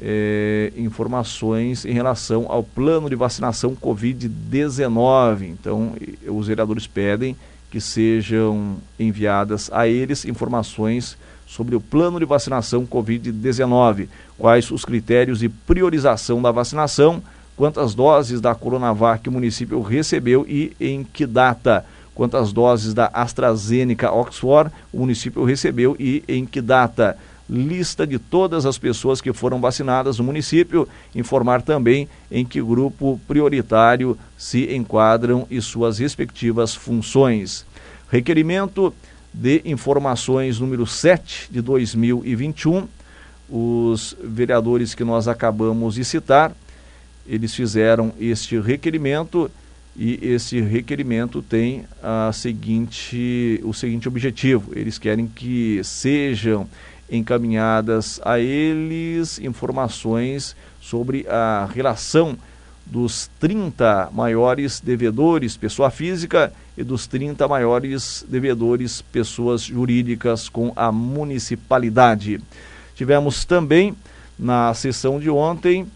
[0.00, 5.42] é, informações em relação ao plano de vacinação Covid-19.
[5.42, 5.94] Então,
[6.26, 7.36] os vereadores pedem
[7.70, 15.40] que sejam enviadas a eles informações sobre o plano de vacinação Covid-19, quais os critérios
[15.40, 17.22] de priorização da vacinação,
[17.56, 24.12] quantas doses da Coronavac o município recebeu e em que data quantas doses da AstraZeneca
[24.12, 27.16] Oxford o município recebeu e em que data.
[27.50, 33.20] Lista de todas as pessoas que foram vacinadas no município, informar também em que grupo
[33.26, 37.66] prioritário se enquadram e suas respectivas funções.
[38.10, 38.94] Requerimento
[39.32, 42.86] de informações número 7 de 2021.
[43.50, 46.52] Os vereadores que nós acabamos de citar,
[47.26, 49.50] eles fizeram este requerimento
[49.96, 56.66] e esse requerimento tem a seguinte, o seguinte objetivo: eles querem que sejam
[57.10, 62.38] encaminhadas a eles informações sobre a relação
[62.86, 70.90] dos 30 maiores devedores, pessoa física, e dos 30 maiores devedores, pessoas jurídicas, com a
[70.90, 72.40] municipalidade.
[72.94, 73.94] Tivemos também,
[74.38, 75.86] na sessão de ontem,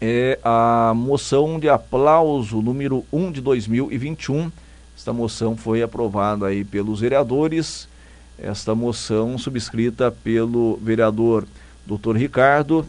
[0.00, 4.50] é a moção de aplauso número 1 de 2021.
[4.96, 7.88] Esta moção foi aprovada aí pelos vereadores.
[8.38, 11.46] Esta moção subscrita pelo vereador
[11.86, 12.16] Dr.
[12.16, 12.84] Ricardo.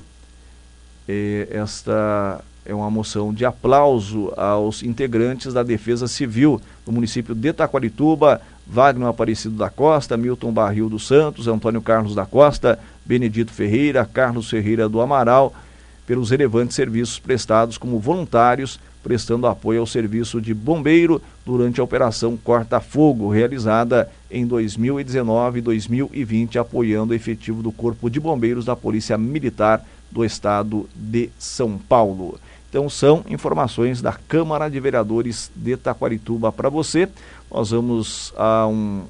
[1.08, 7.54] É, esta é uma moção de aplauso aos integrantes da Defesa Civil do município de
[7.54, 14.04] Taquarituba, Wagner Aparecido da Costa, Milton Barril dos Santos, Antônio Carlos da Costa, Benedito Ferreira,
[14.06, 15.56] Carlos Ferreira do Amaral,
[16.08, 22.38] pelos relevantes serviços prestados como voluntários, prestando apoio ao serviço de bombeiro durante a Operação
[22.38, 28.76] Corta Fogo, realizada em 2019 e 2020, apoiando o efetivo do Corpo de Bombeiros da
[28.76, 32.40] Polícia Militar do Estado de São Paulo.
[32.70, 37.08] Então são informações da Câmara de Vereadores de Taquarituba para você.
[37.52, 39.04] Nós vamos a um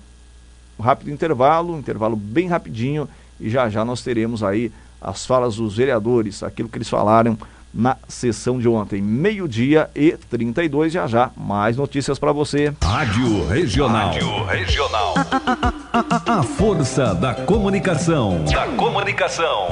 [0.79, 3.07] rápido intervalo, um intervalo bem rapidinho,
[3.39, 7.37] e já já nós teremos aí as falas dos vereadores, aquilo que eles falaram
[7.73, 11.31] na sessão de ontem, meio-dia e 32, já já.
[11.37, 12.73] Mais notícias para você.
[12.81, 14.07] Rádio Regional.
[14.07, 15.13] Rádio Regional.
[16.37, 18.43] A, força da comunicação.
[18.45, 19.69] Da comunicação.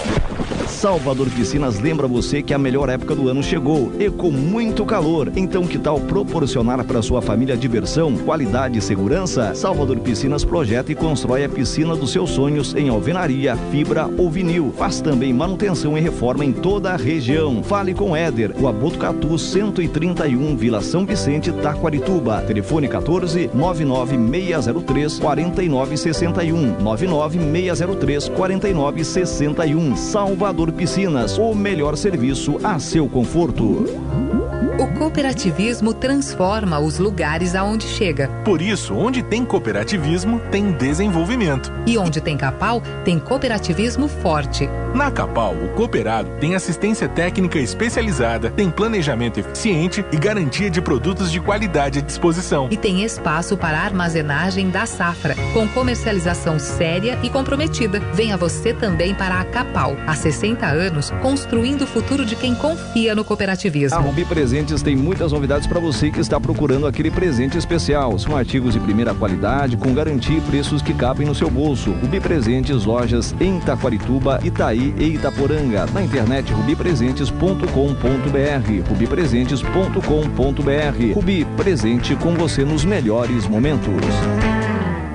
[0.68, 5.32] Salvador Piscinas lembra você que a melhor época do ano chegou e com muito calor.
[5.36, 9.54] Então, que tal proporcionar para sua família diversão, qualidade e segurança?
[9.54, 14.74] Salvador Piscinas projeta e constrói a piscina dos seus sonhos em alvenaria, fibra ou vinil.
[14.76, 17.64] Faz também manutenção e reforma em toda a região.
[17.64, 22.42] Fale com Éder, o Abotucatu 131, Vila São Vicente, Taquarituba.
[22.42, 29.96] Telefone 14 99603 4961 99603 4961.
[29.96, 34.35] Salvador Piscinas, o melhor serviço a seu conforto.
[34.78, 38.28] O cooperativismo transforma os lugares aonde chega.
[38.44, 41.72] Por isso, onde tem cooperativismo, tem desenvolvimento.
[41.88, 44.70] E onde tem Capal, tem cooperativismo forte.
[44.94, 51.32] Na Capal, o cooperado tem assistência técnica especializada, tem planejamento eficiente e garantia de produtos
[51.32, 52.68] de qualidade à disposição.
[52.70, 58.02] E tem espaço para armazenagem da safra, com comercialização séria e comprometida.
[58.14, 63.16] Venha você também para a Capal, há 60 anos, construindo o futuro de quem confia
[63.16, 63.98] no cooperativismo.
[63.98, 68.18] A Rubi Presente Presentes tem muitas novidades para você que está procurando aquele presente especial.
[68.18, 71.92] São artigos de primeira qualidade, com garantia e preços que cabem no seu bolso.
[71.92, 75.86] Rubi Presentes, lojas em Taquarituba, Itaí e Itaporanga.
[75.94, 78.90] Na internet rubipresentes.com.br.
[78.90, 81.14] rubipresentes.com.br.
[81.14, 83.94] Rubi, presente com você nos melhores momentos.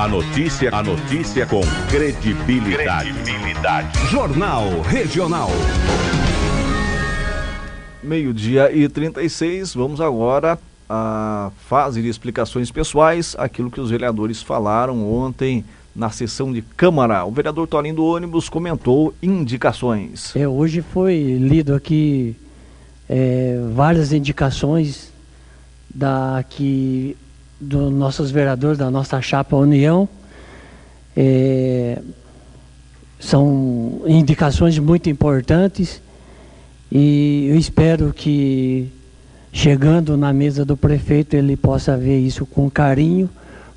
[0.01, 3.13] A notícia, a notícia com credibilidade.
[3.13, 3.99] credibilidade.
[4.09, 5.51] Jornal Regional.
[8.01, 10.57] Meio-dia e 36, vamos agora
[10.89, 15.63] à fase de explicações pessoais, aquilo que os vereadores falaram ontem
[15.95, 17.23] na sessão de Câmara.
[17.23, 20.35] O vereador Toninho do Ônibus comentou indicações.
[20.35, 22.35] É, hoje foi lido aqui
[23.07, 25.13] é, várias indicações
[25.93, 27.15] da que
[27.61, 30.09] dos nossos vereadores da nossa chapa União.
[31.15, 31.99] É,
[33.19, 36.01] são indicações muito importantes
[36.91, 38.89] e eu espero que
[39.53, 43.29] chegando na mesa do prefeito ele possa ver isso com carinho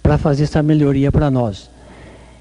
[0.03, 1.69] para fazer essa melhoria para nós.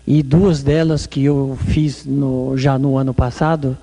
[0.05, 3.77] E duas delas que eu fiz no, já no ano passado,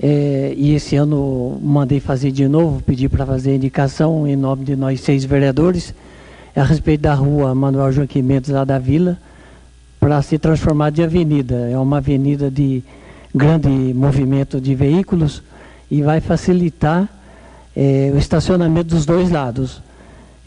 [0.00, 4.76] é, e esse ano mandei fazer de novo, pedi para fazer indicação em nome de
[4.76, 5.94] nós seis vereadores,
[6.56, 9.18] a respeito da rua Manuel Joaquim Mendes lá da Vila,
[10.00, 11.54] para ser transformada de avenida.
[11.70, 12.82] É uma avenida de
[13.34, 15.42] grande movimento de veículos
[15.90, 17.08] e vai facilitar
[17.76, 19.82] é, o estacionamento dos dois lados.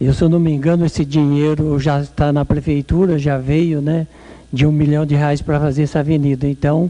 [0.01, 4.07] Eu, se eu não me engano, esse dinheiro já está na prefeitura, já veio, né,
[4.51, 6.47] de um milhão de reais para fazer essa avenida.
[6.47, 6.89] Então,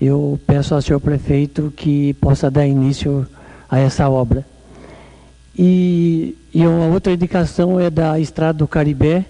[0.00, 3.26] eu peço ao senhor prefeito que possa dar início
[3.68, 4.46] a essa obra.
[5.58, 9.24] E, e uma outra indicação é da Estrada do Caribé,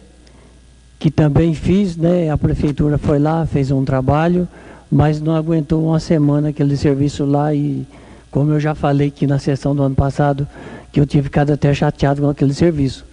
[0.99, 2.31] que também fiz, né?
[2.31, 4.49] A prefeitura foi lá, fez um trabalho,
[4.91, 7.87] mas não aguentou uma semana aquele serviço lá e,
[8.31, 10.47] como eu já falei aqui na sessão do ano passado,
[10.93, 13.05] que eu tive ficado até chateado com aquele serviço.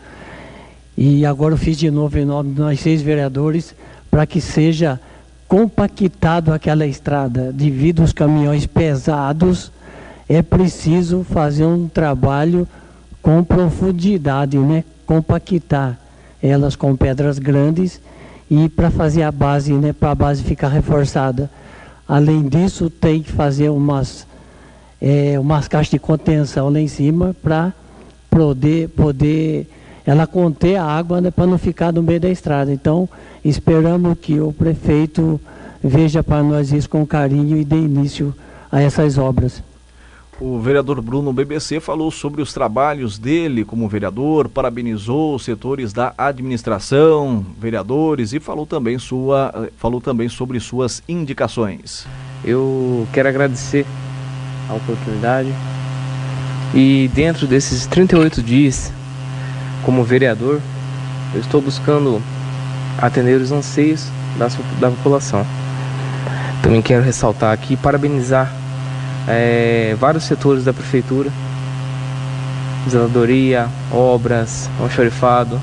[0.97, 3.75] E agora eu fiz de novo em nome de nós seis vereadores
[4.09, 4.99] para que seja
[5.47, 9.71] compactado aquela estrada devido aos caminhões pesados,
[10.27, 12.67] é preciso fazer um trabalho
[13.27, 14.85] com profundidade, né?
[15.05, 15.99] compactar
[16.41, 17.99] elas com pedras grandes
[18.49, 19.91] e para fazer a base, né?
[19.91, 21.49] para a base ficar reforçada.
[22.07, 24.25] Além disso, tem que fazer umas,
[25.01, 27.73] é, umas caixas de contenção lá em cima para
[28.29, 29.67] poder, poder
[30.05, 31.29] ela conter a água né?
[31.29, 32.71] para não ficar no meio da estrada.
[32.71, 33.09] Então,
[33.43, 35.37] esperamos que o prefeito
[35.83, 38.33] veja para nós isso com carinho e dê início
[38.71, 39.61] a essas obras.
[40.39, 46.13] O vereador Bruno BBC falou sobre os trabalhos dele como vereador, parabenizou os setores da
[46.15, 52.05] administração, vereadores e falou também, sua, falou também sobre suas indicações.
[52.45, 53.83] Eu quero agradecer
[54.69, 55.51] a oportunidade
[56.71, 58.93] e dentro desses 38 dias
[59.83, 60.61] como vereador,
[61.33, 62.21] eu estou buscando
[62.99, 64.07] atender os anseios
[64.37, 65.43] da, da população.
[66.61, 68.53] Também quero ressaltar aqui e parabenizar
[69.27, 71.29] é, vários setores da prefeitura,
[72.89, 75.59] zeladoria, obras, almoxarifado,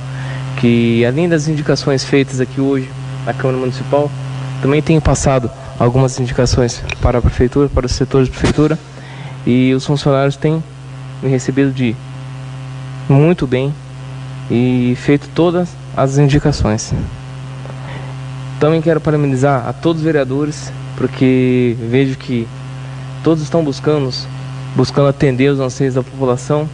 [0.61, 2.91] que além das indicações feitas aqui hoje
[3.25, 4.11] na Câmara Municipal,
[4.61, 8.79] também tenho passado algumas indicações para a prefeitura, para os setores da prefeitura,
[9.47, 10.63] e os funcionários têm
[11.23, 11.97] me recebido de
[13.09, 13.75] muito bem
[14.51, 16.93] e feito todas as indicações.
[18.61, 22.47] Também quero parabenizar a todos os vereadores, porque vejo que
[23.25, 24.11] Todos estão buscando,
[24.77, 26.69] buscando atender os anseios da população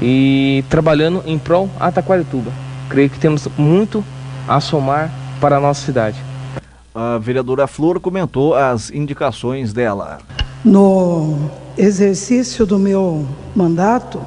[0.00, 2.52] e trabalhando em prol a Taquarituba.
[2.88, 4.04] Creio que temos muito
[4.46, 5.10] a somar
[5.40, 6.16] para a nossa cidade.
[6.94, 10.18] A vereadora Flor comentou as indicações dela.
[10.64, 13.26] No exercício do meu
[13.56, 14.20] mandato,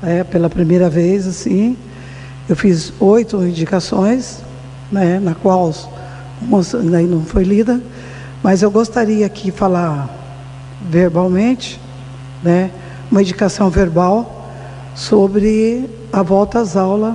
[0.00, 1.76] é, pela primeira vez, assim,
[2.48, 4.44] eu fiz oito indicações,
[4.92, 5.74] né, na qual
[6.40, 7.82] uma daí não foi lida,
[8.44, 10.17] mas eu gostaria aqui falar
[10.80, 11.80] verbalmente,
[12.42, 12.70] né,
[13.10, 14.46] uma indicação verbal
[14.94, 17.14] sobre a volta às aulas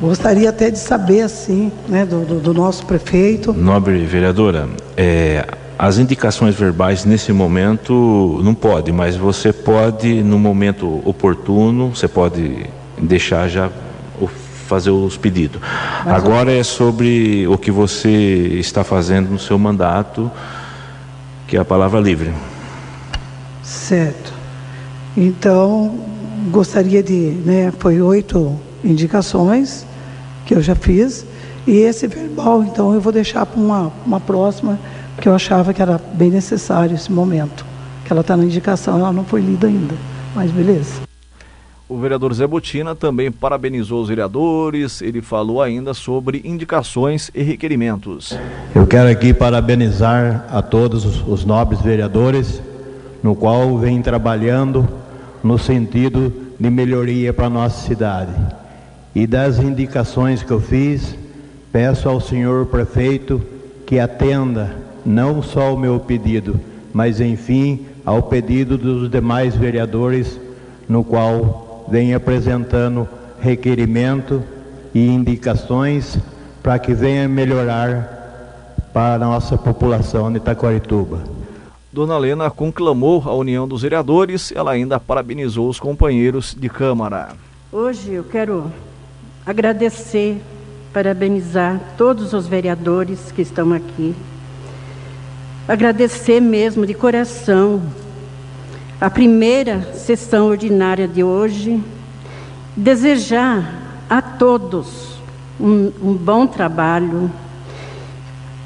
[0.00, 3.54] Gostaria até de saber, assim, né, do, do, do nosso prefeito.
[3.54, 5.46] Nobre vereadora, é,
[5.78, 12.66] as indicações verbais nesse momento não pode, mas você pode, no momento oportuno, você pode
[13.00, 13.70] deixar já
[14.66, 15.62] fazer os pedidos.
[16.04, 20.30] Mas Agora é sobre o que você está fazendo no seu mandato,
[21.46, 22.32] que é a palavra livre.
[23.62, 24.32] Certo.
[25.16, 25.98] Então,
[26.50, 29.86] gostaria de, né, foi oito indicações
[30.44, 31.26] que eu já fiz,
[31.66, 34.78] e esse verbal, então, eu vou deixar para uma, uma próxima,
[35.20, 37.66] que eu achava que era bem necessário esse momento,
[38.04, 39.94] que ela está na indicação, ela não foi lida ainda,
[40.34, 41.05] mas beleza.
[41.88, 48.36] O vereador Zé Botina também parabenizou os vereadores, ele falou ainda sobre indicações e requerimentos.
[48.74, 52.60] Eu quero aqui parabenizar a todos os nobres vereadores,
[53.22, 54.88] no qual vem trabalhando
[55.44, 58.32] no sentido de melhoria para a nossa cidade.
[59.14, 61.14] E das indicações que eu fiz,
[61.70, 63.40] peço ao senhor prefeito
[63.86, 64.74] que atenda
[65.04, 66.58] não só o meu pedido,
[66.92, 70.36] mas enfim ao pedido dos demais vereadores,
[70.88, 73.08] no qual vem apresentando
[73.40, 74.42] requerimento
[74.94, 76.18] e indicações
[76.62, 78.16] para que venha melhorar
[78.92, 81.20] para a nossa população de Itaquarituba.
[81.92, 87.30] Dona Lena conclamou a união dos vereadores, ela ainda parabenizou os companheiros de Câmara.
[87.72, 88.70] Hoje eu quero
[89.44, 90.40] agradecer,
[90.92, 94.14] parabenizar todos os vereadores que estão aqui.
[95.68, 97.82] Agradecer mesmo de coração
[99.00, 101.82] a primeira sessão ordinária de hoje,
[102.74, 105.18] desejar a todos
[105.60, 107.30] um, um, bom trabalho,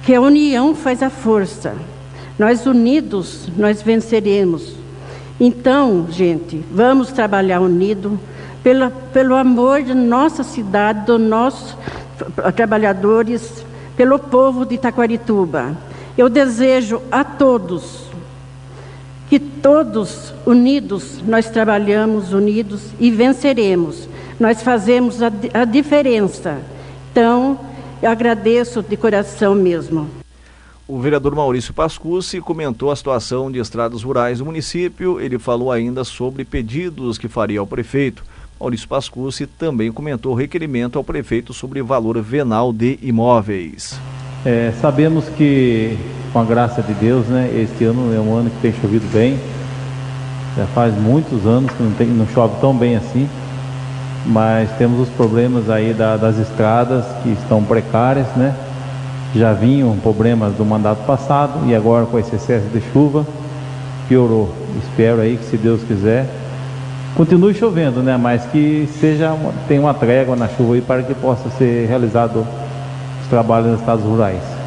[0.05, 1.75] que a união faz a força.
[2.39, 4.75] Nós unidos, nós venceremos.
[5.39, 8.19] Então, gente, vamos trabalhar unido
[8.63, 11.77] pela, pelo amor de nossa cidade, dos nossos
[12.55, 13.65] trabalhadores,
[13.97, 15.77] pelo povo de Itaquarituba.
[16.17, 18.10] Eu desejo a todos
[19.31, 24.09] que todos unidos nós trabalhamos unidos e venceremos.
[24.41, 26.61] Nós fazemos a, a diferença.
[27.13, 27.57] Então,
[28.03, 30.11] eu agradeço de coração mesmo.
[30.89, 35.21] O vereador Maurício Pascucci comentou a situação de estradas rurais do município.
[35.21, 38.25] Ele falou ainda sobre pedidos que faria ao prefeito.
[38.59, 43.97] Maurício Pascucci também comentou requerimento ao prefeito sobre valor venal de imóveis.
[44.45, 45.97] É, sabemos que,
[46.33, 49.39] com a graça de Deus, né, este ano é um ano que tem chovido bem.
[50.57, 53.29] Já faz muitos anos que não, tem, não chove tão bem assim,
[54.27, 58.55] mas temos os problemas aí da, das estradas que estão precárias, né?
[59.35, 63.25] Já vinham problemas do mandato passado e agora com esse excesso de chuva
[64.09, 64.53] piorou.
[64.83, 66.27] Espero aí que, se Deus quiser,
[67.15, 68.17] continue chovendo, né?
[68.17, 69.37] Mas que seja
[69.69, 72.45] tenha uma trégua na chuva aí para que possa ser realizado
[73.31, 74.60] trabalho nos estados rurais.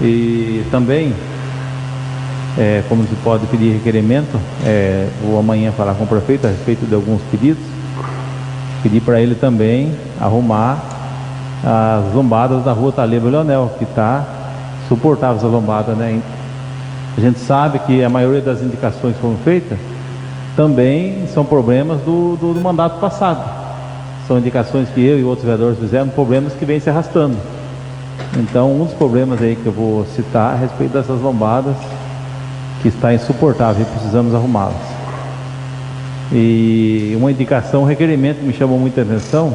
[0.00, 1.12] E também,
[2.58, 6.86] é, como se pode pedir requerimento, é, vou amanhã falar com o prefeito a respeito
[6.86, 7.62] de alguns pedidos,
[8.82, 10.82] pedir para ele também arrumar
[11.62, 14.24] as lombadas da rua Taleba Leonel, que está
[14.88, 16.20] suportável essa lombada, né?
[17.16, 19.78] A gente sabe que a maioria das indicações que foram feitas
[20.56, 23.60] também são problemas do, do, do mandato passado
[24.30, 27.36] são indicações que eu e outros vereadores fizeram, problemas que vêm se arrastando.
[28.38, 31.76] Então, um dos problemas aí que eu vou citar é a respeito dessas lombadas,
[32.80, 34.76] que está insuportável e precisamos arrumá-las.
[36.32, 39.54] E uma indicação, um requerimento que me chamou muita atenção,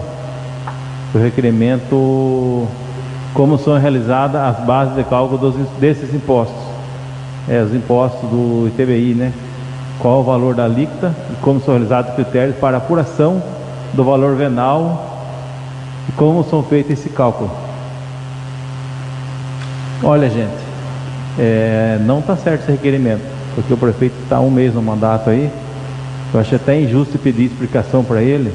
[1.13, 2.68] o requerimento
[3.34, 6.63] como são realizadas as bases de cálculo dos, desses impostos.
[7.47, 9.34] É, os impostos do ITBI, né?
[9.99, 13.41] Qual o valor da alíquota e como são realizados critérios para apuração
[13.93, 15.22] do valor venal
[16.09, 17.64] e como são feitos esse cálculo.
[20.08, 20.53] Olha, gente,
[21.39, 23.24] é, não está certo esse requerimento,
[23.56, 25.49] porque o prefeito está um mês no mandato aí.
[26.32, 28.53] Eu acho até injusto pedir explicação para ele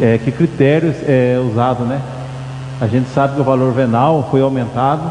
[0.00, 2.00] é, que critérios é usado, né?
[2.80, 5.02] A gente sabe que o valor venal foi aumentado.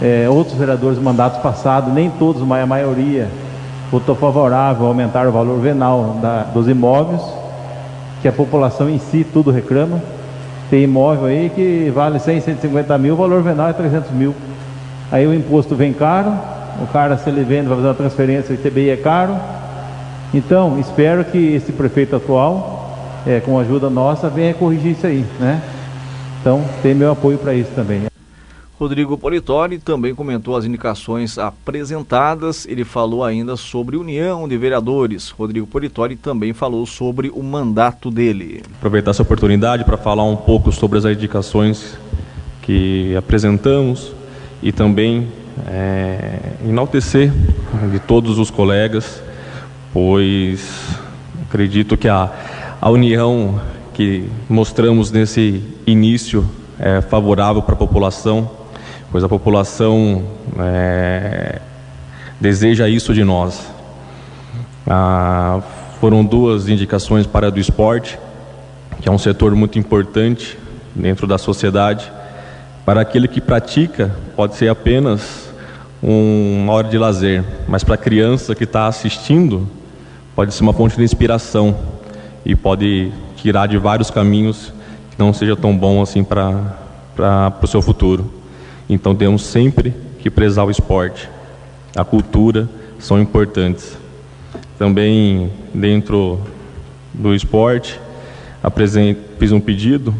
[0.00, 3.28] É, outros vereadores mandatos passados, nem todos, mas a maioria,
[3.92, 7.20] votou favorável a aumentar o valor venal da, dos imóveis
[8.22, 10.00] que a população em si tudo reclama.
[10.70, 14.34] Tem imóvel aí que vale 100, 150 mil, o valor venal é 300 mil.
[15.10, 16.32] Aí o imposto vem caro,
[16.80, 19.36] o cara se ele vende vai fazer uma transferência, o ITBI é caro.
[20.32, 25.26] Então, espero que esse prefeito atual, é, com a ajuda nossa, venha corrigir isso aí,
[25.40, 25.60] né?
[26.40, 28.02] Então, tem meu apoio para isso também.
[28.78, 32.64] Rodrigo Politori também comentou as indicações apresentadas.
[32.66, 35.28] Ele falou ainda sobre união de vereadores.
[35.28, 38.62] Rodrigo Politori também falou sobre o mandato dele.
[38.78, 41.98] Aproveitar essa oportunidade para falar um pouco sobre as indicações
[42.62, 44.14] que apresentamos
[44.62, 45.28] e também
[45.66, 47.32] é, enaltecer
[47.90, 49.22] de todos os colegas,
[49.92, 50.88] pois
[51.48, 52.30] acredito que a,
[52.80, 53.60] a união
[53.94, 56.48] que mostramos nesse início
[56.78, 58.60] é favorável para a população
[59.10, 60.24] pois a população
[60.58, 61.60] é,
[62.40, 63.60] deseja isso de nós.
[64.86, 65.60] Ah,
[66.00, 68.18] foram duas indicações para do esporte,
[69.00, 70.56] que é um setor muito importante
[70.94, 72.10] dentro da sociedade.
[72.90, 75.48] Para aquele que pratica, pode ser apenas
[76.02, 79.68] uma hora de lazer, mas para a criança que está assistindo,
[80.34, 81.76] pode ser uma fonte de inspiração
[82.44, 84.72] e pode tirar de vários caminhos
[85.08, 88.28] que não seja tão bom assim para o seu futuro.
[88.88, 91.30] Então temos sempre que prezar o esporte.
[91.94, 92.68] A cultura
[92.98, 93.96] são importantes.
[94.76, 96.40] Também dentro
[97.14, 98.00] do esporte,
[99.38, 100.12] fiz um pedido.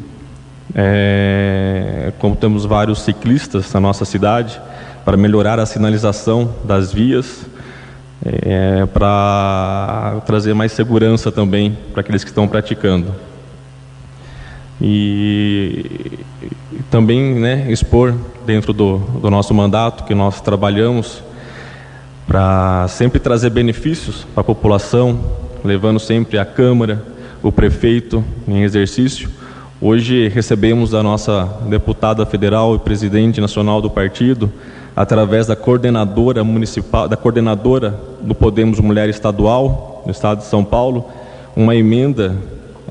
[0.74, 4.60] É, como temos vários ciclistas na nossa cidade,
[5.04, 7.46] para melhorar a sinalização das vias,
[8.24, 13.14] é, para trazer mais segurança também para aqueles que estão praticando.
[14.80, 16.18] E,
[16.72, 18.14] e também né, expor
[18.46, 21.22] dentro do, do nosso mandato que nós trabalhamos
[22.26, 25.18] para sempre trazer benefícios para a população,
[25.64, 27.02] levando sempre a Câmara,
[27.42, 29.28] o prefeito em exercício.
[29.82, 34.52] Hoje recebemos a nossa deputada federal e presidente nacional do partido,
[34.94, 41.06] através da coordenadora municipal, da coordenadora do Podemos Mulher Estadual, no estado de São Paulo,
[41.56, 42.36] uma emenda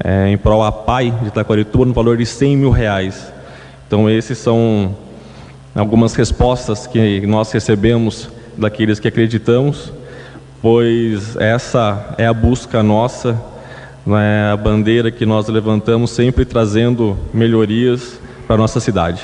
[0.04, 3.32] é, em prol a PAI de Taquarituba no valor de 100 mil reais.
[3.86, 4.96] Então esses são
[5.76, 9.94] algumas respostas que nós recebemos daqueles que acreditamos,
[10.60, 13.40] pois essa é a busca nossa,
[14.08, 19.24] é a bandeira que nós levantamos, sempre trazendo melhorias para a nossa cidade.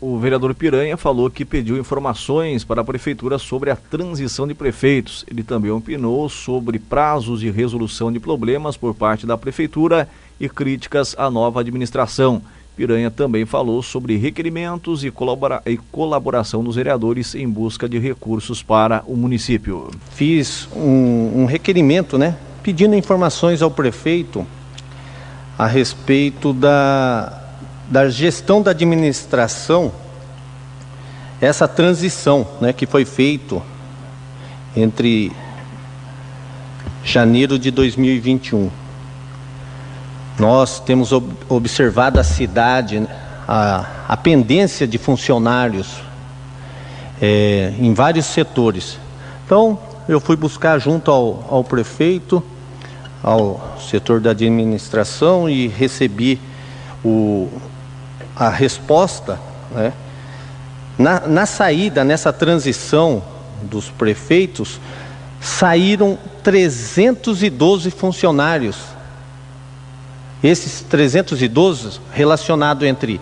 [0.00, 5.24] O vereador Piranha falou que pediu informações para a prefeitura sobre a transição de prefeitos.
[5.30, 10.06] Ele também opinou sobre prazos de resolução de problemas por parte da prefeitura
[10.38, 12.42] e críticas à nova administração.
[12.76, 18.62] Piranha também falou sobre requerimentos e, colabora e colaboração dos vereadores em busca de recursos
[18.62, 19.90] para o município.
[20.10, 24.44] Fiz um, um requerimento, né, pedindo informações ao prefeito
[25.56, 27.40] a respeito da,
[27.88, 29.92] da gestão da administração,
[31.40, 33.62] essa transição, né, que foi feito
[34.74, 35.30] entre
[37.04, 38.70] janeiro de 2021
[40.38, 43.06] nós temos ob observado a cidade, né,
[43.46, 46.00] a, a pendência de funcionários
[47.22, 48.98] é, em vários setores.
[49.46, 52.42] Então, eu fui buscar junto ao, ao prefeito,
[53.24, 56.38] ao setor da administração e recebi
[57.04, 57.48] o,
[58.36, 59.40] a resposta.
[59.70, 59.92] Né?
[60.98, 63.24] Na, na saída, nessa transição
[63.62, 64.78] dos prefeitos,
[65.40, 68.94] saíram 312 funcionários
[70.44, 73.18] esses 312 relacionado entre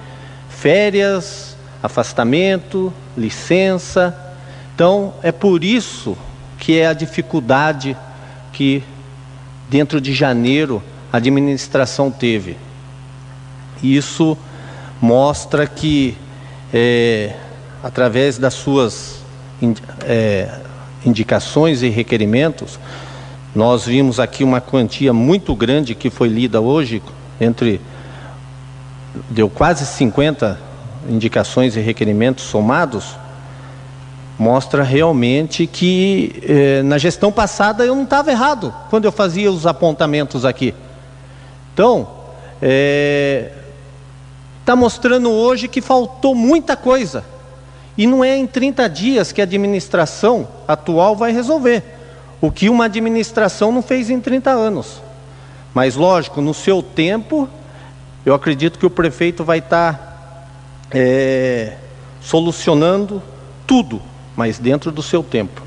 [0.49, 4.13] férias, afastamento, licença.
[4.75, 6.19] Então, é por isso
[6.59, 7.97] que é a dificuldade
[8.53, 8.83] que
[9.73, 12.59] dentro de janeiro a administração teve.
[13.83, 14.37] Isso
[15.01, 16.15] mostra que,
[16.73, 17.35] é,
[17.83, 19.23] através das suas
[20.05, 20.61] é,
[21.07, 22.79] indicações e requerimentos,
[23.55, 27.03] nós vimos aqui uma quantia muito grande que foi lida hoje,
[27.41, 27.81] entre
[29.31, 30.61] deu quase 50
[31.09, 33.17] indicações e requerimentos somados,
[34.43, 39.69] mostra realmente que eh, na gestão passada eu não estava errado quando eu fazia os
[39.69, 40.75] apontamentos aqui.
[41.73, 42.09] Então,
[44.61, 47.25] está eh, mostrando hoje que faltou muita coisa.
[47.97, 51.85] E não é em 30 dias que a administração atual vai resolver
[52.41, 55.01] o que uma administração não fez em 30 anos.
[55.73, 57.49] Mas, lógico, no seu tempo,
[58.27, 60.49] eu acredito que o prefeito vai estar
[60.91, 61.77] é,
[62.21, 63.23] solucionando
[63.69, 64.03] tudo,
[64.43, 65.63] mas dentro do seu tempo.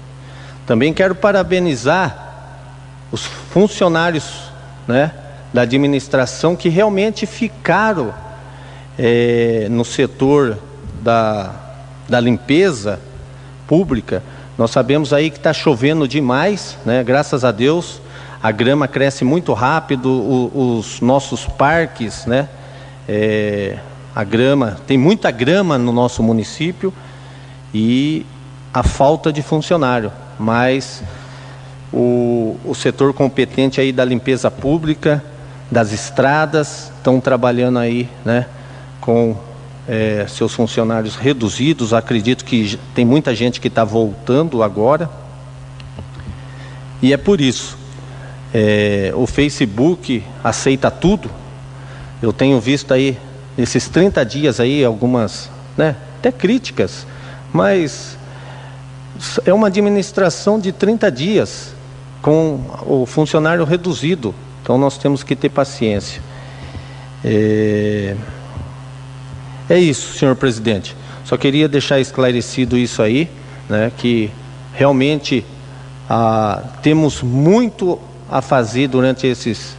[0.67, 2.34] Também quero parabenizar
[3.11, 4.51] os funcionários
[4.88, 5.11] né,
[5.53, 8.13] da administração que realmente ficaram
[8.99, 10.57] é, no setor
[11.01, 11.53] da,
[12.09, 12.99] da limpeza
[13.65, 14.21] pública
[14.57, 17.03] nós sabemos aí que está chovendo demais, né?
[17.03, 17.99] graças a Deus.
[18.41, 22.47] A grama cresce muito rápido, o, os nossos parques, né?
[23.07, 23.78] É,
[24.15, 26.93] A grama, tem muita grama no nosso município
[27.73, 28.26] e
[28.76, 31.01] a falta de funcionário, mas
[31.93, 35.23] o, o setor competente aí da limpeza pública,
[35.71, 38.45] das estradas, estão trabalhando aí, né,
[38.99, 39.34] com
[39.88, 41.93] é, seus funcionários reduzidos.
[41.93, 45.09] Acredito que tem muita gente que está voltando agora.
[47.01, 47.78] E é por isso.
[48.53, 51.32] É, o Facebook aceita tudo.
[52.21, 53.17] Eu tenho visto aí,
[53.57, 57.07] nesses 30 dias aí, algumas, né, até críticas,
[57.53, 58.17] mas
[59.45, 61.74] é uma administração de 30 dias
[62.22, 64.34] com o funcionário reduzido.
[64.61, 66.22] Então nós temos que ter paciência.
[67.24, 68.16] É,
[69.70, 70.95] é isso, senhor presidente.
[71.24, 73.30] Só queria deixar esclarecido isso aí,
[73.68, 74.32] né, que
[74.74, 75.45] realmente
[76.09, 77.99] ah, temos muito
[78.30, 79.76] a fazer durante esses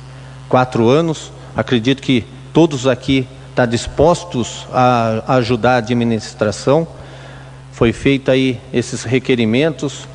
[0.49, 1.31] quatro anos.
[1.57, 6.87] Acredito que todos aqui estão tá dispostos a ajudar a administração.
[7.77, 10.09] Foi feito aí esses requerimentos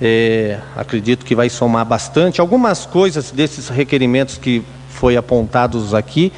[0.00, 2.40] é, acredito que vai somar bastante.
[2.40, 6.32] Algumas coisas desses requerimentos que foi apontados aqui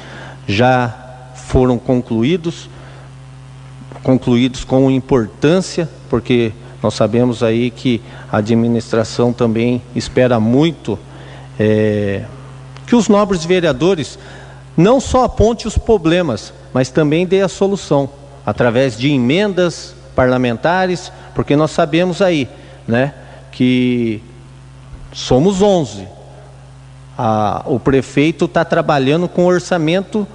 [0.45, 0.93] já
[1.33, 2.69] foram concluídos,
[4.03, 6.51] concluídos com importância, porque
[6.83, 10.99] nós sabemos aí que a administração também espera muito
[11.57, 12.25] é,
[12.85, 14.19] que os nobres vereadores
[14.75, 18.09] não só aponte os problemas, mas também dê a solução
[18.45, 22.49] através de emendas parlamentares, porque nós sabemos aí,
[22.87, 23.13] né?
[23.51, 24.21] que
[25.13, 26.07] somos 11.
[27.17, 30.27] A, o prefeito está trabalhando com o orçamento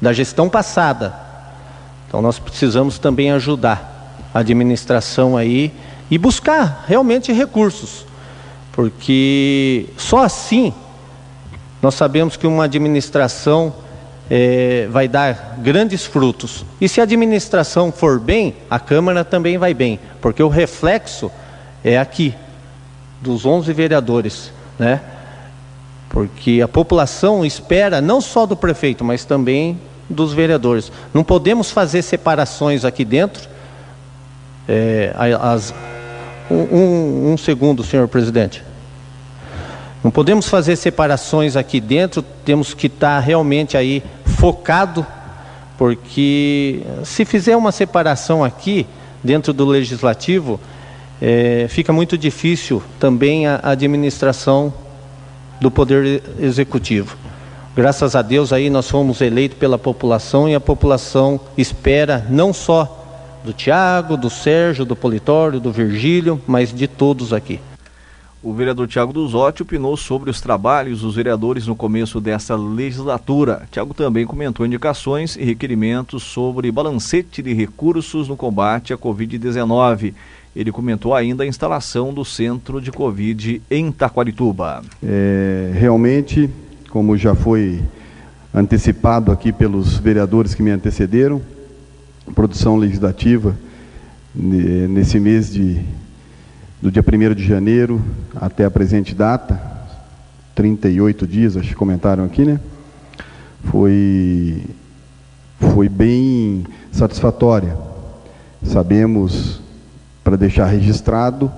[0.00, 1.14] da gestão passada.
[2.08, 5.72] Então nós precisamos também ajudar a administração aí
[6.10, 8.06] e buscar realmente recursos.
[8.72, 10.72] Porque só assim
[11.82, 13.74] nós sabemos que uma administração
[14.30, 16.64] é, vai dar grandes frutos.
[16.80, 21.30] E se a administração for bem, a Câmara também vai bem, porque o reflexo
[21.82, 22.34] é aqui,
[23.20, 25.00] dos 11 vereadores, né?
[26.08, 30.92] Porque a população espera não só do prefeito, mas também dos vereadores.
[31.12, 33.48] Não podemos fazer separações aqui dentro.
[34.68, 35.74] É, as,
[36.50, 38.62] um, um segundo, senhor presidente.
[40.04, 44.02] Não podemos fazer separações aqui dentro, temos que estar realmente aí
[44.38, 45.04] focado,
[45.78, 48.86] porque se fizer uma separação aqui
[49.22, 50.60] dentro do legislativo,
[51.22, 54.74] é, fica muito difícil também a administração
[55.58, 57.16] do Poder Executivo.
[57.74, 63.40] Graças a Deus aí nós fomos eleitos pela população e a população espera não só
[63.42, 67.58] do Tiago, do Sérgio, do Politório, do Virgílio, mas de todos aqui.
[68.44, 73.66] O vereador Tiago Duzotti opinou sobre os trabalhos dos vereadores no começo desta legislatura.
[73.72, 80.12] Tiago também comentou indicações e requerimentos sobre balancete de recursos no combate à Covid-19
[80.54, 84.82] ele comentou ainda a instalação do centro de Covid em Taquarituba.
[85.02, 86.48] É, realmente,
[86.90, 87.82] como já foi
[88.52, 91.42] antecipado aqui pelos vereadores que me antecederam,
[92.36, 93.56] produção legislativa
[94.32, 95.80] nesse mês de
[96.84, 97.98] do dia 1 de janeiro
[98.36, 99.58] até a presente data,
[100.54, 102.60] 38 dias, acho que comentaram aqui, né?
[103.62, 104.62] Foi
[105.72, 107.74] foi bem satisfatória.
[108.62, 109.62] Sabemos
[110.22, 111.50] para deixar registrado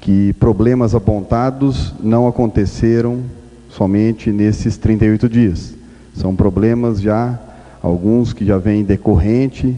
[0.00, 3.22] que problemas apontados não aconteceram
[3.68, 5.74] somente nesses 38 dias.
[6.14, 7.38] São problemas já,
[7.82, 9.76] alguns que já vêm decorrente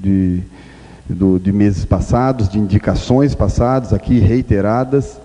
[0.00, 0.42] de,
[1.08, 5.18] do, de meses passados, de indicações passadas, aqui reiteradas,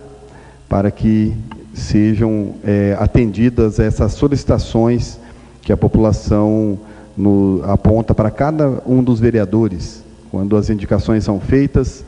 [0.69, 1.33] para que
[1.73, 5.19] sejam é, atendidas essas solicitações
[5.61, 6.77] que a população
[7.17, 10.03] no, aponta para cada um dos vereadores.
[10.31, 12.03] Quando as indicações são feitas,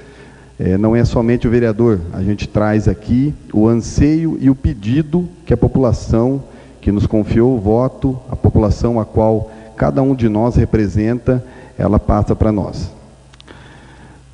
[0.59, 5.27] é, não é somente o vereador, a gente traz aqui o anseio e o pedido
[5.45, 6.41] que a população
[6.79, 11.43] que nos confiou o voto, a população a qual cada um de nós representa,
[11.77, 12.94] ela passa para nós.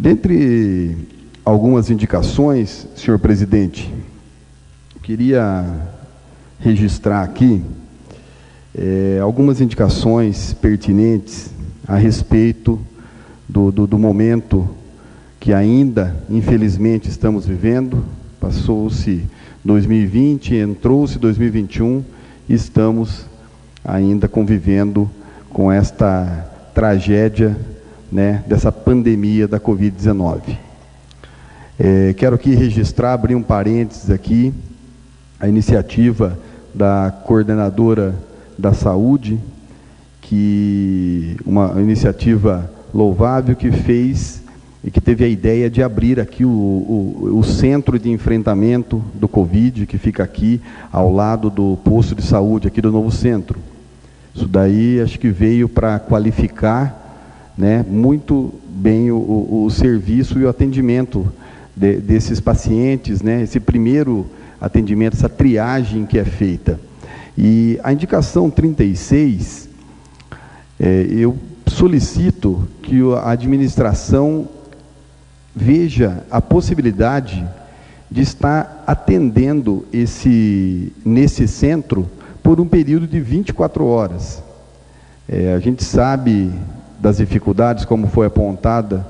[0.02, 0.98] Dentre
[1.46, 3.94] algumas indicações, senhor presidente,
[5.04, 5.64] queria
[6.60, 7.62] registrar aqui
[8.76, 11.52] é, algumas indicações pertinentes
[11.88, 12.82] a respeito
[13.48, 14.68] do, do, do momento
[15.40, 18.04] que ainda, infelizmente, estamos vivendo.
[18.40, 19.24] Passou-se
[19.64, 22.04] 2020, entrou-se 2021
[22.50, 23.28] e estamos
[23.86, 25.08] ainda convivendo
[25.52, 27.56] com esta tragédia
[28.12, 30.58] né, dessa pandemia da Covid-19.
[31.80, 34.54] É, quero aqui registrar, abrir um parênteses aqui,
[35.40, 36.38] a iniciativa
[36.74, 38.14] da coordenadora
[38.58, 39.40] da saúde,
[40.22, 44.42] que uma iniciativa louvável que fez
[44.84, 49.28] e que teve a ideia de abrir aqui o, o, o, centro de enfrentamento do
[49.28, 50.60] Covid, que fica aqui
[50.92, 53.60] ao lado do posto de saúde, aqui do novo centro.
[54.34, 57.01] Isso daí acho que veio para qualificar
[57.62, 61.32] né, muito bem o, o, serviço e o atendimento
[61.76, 64.26] de, desses pacientes, né, esse primeiro
[64.60, 66.80] atendimento, essa triagem que é feita.
[67.38, 69.70] E a indicação 36,
[70.80, 71.38] é, eu
[71.68, 74.50] solicito que a administração
[75.56, 77.48] veja a possibilidade
[78.10, 82.10] de estar atendendo esse, nesse centro
[82.42, 84.42] por um período de 24 horas.
[85.30, 86.52] É, a gente sabe
[87.02, 89.06] das dificuldades, como foi apontada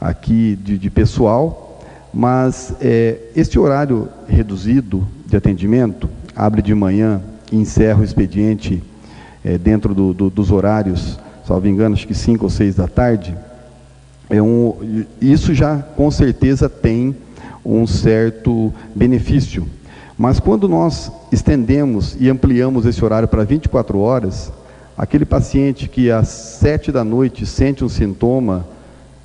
[0.00, 1.80] aqui de, de pessoal,
[2.12, 7.20] mas é, este horário reduzido de atendimento, abre de manhã
[7.52, 8.82] e encerra o expediente
[9.44, 13.36] é, dentro do, do, dos horários, salvo engano, acho que 5 ou 6 da tarde,
[14.30, 17.14] é um, isso já com certeza tem
[17.64, 19.66] um certo benefício.
[20.16, 24.50] Mas quando nós estendemos e ampliamos esse horário para 24 horas,
[24.96, 28.66] aquele paciente que às 7 da noite sente um sintoma,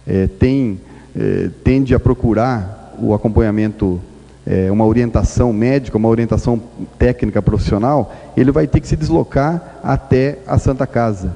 [0.05, 0.79] é, tem,
[1.15, 4.01] é, tende a procurar o acompanhamento,
[4.45, 6.61] é, uma orientação médica, uma orientação
[6.97, 11.33] técnica profissional, ele vai ter que se deslocar até a Santa Casa.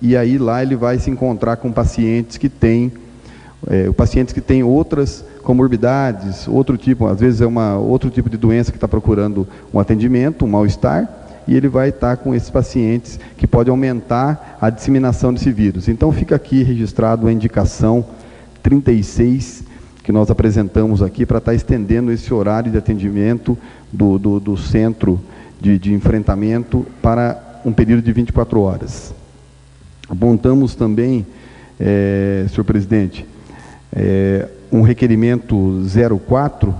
[0.00, 2.92] E aí lá ele vai se encontrar com pacientes que têm
[3.96, 8.72] pacientes que têm outras comorbidades, outro tipo, às vezes é uma outro tipo de doença
[8.72, 11.08] que está procurando um atendimento, um mal-estar,
[11.46, 15.88] e ele vai estar com esses pacientes que pode aumentar a disseminação desse vírus.
[15.88, 18.04] Então fica aqui registrado a indicação
[18.62, 19.64] 36
[20.02, 23.56] que nós apresentamos aqui para estar estendendo esse horário de atendimento
[23.92, 25.20] do, do, do centro
[25.60, 29.14] de, de enfrentamento para um período de 24 horas.
[30.08, 31.24] Apontamos também,
[31.78, 33.24] é, senhor presidente,
[33.94, 35.84] é, um requerimento
[36.26, 36.74] 04,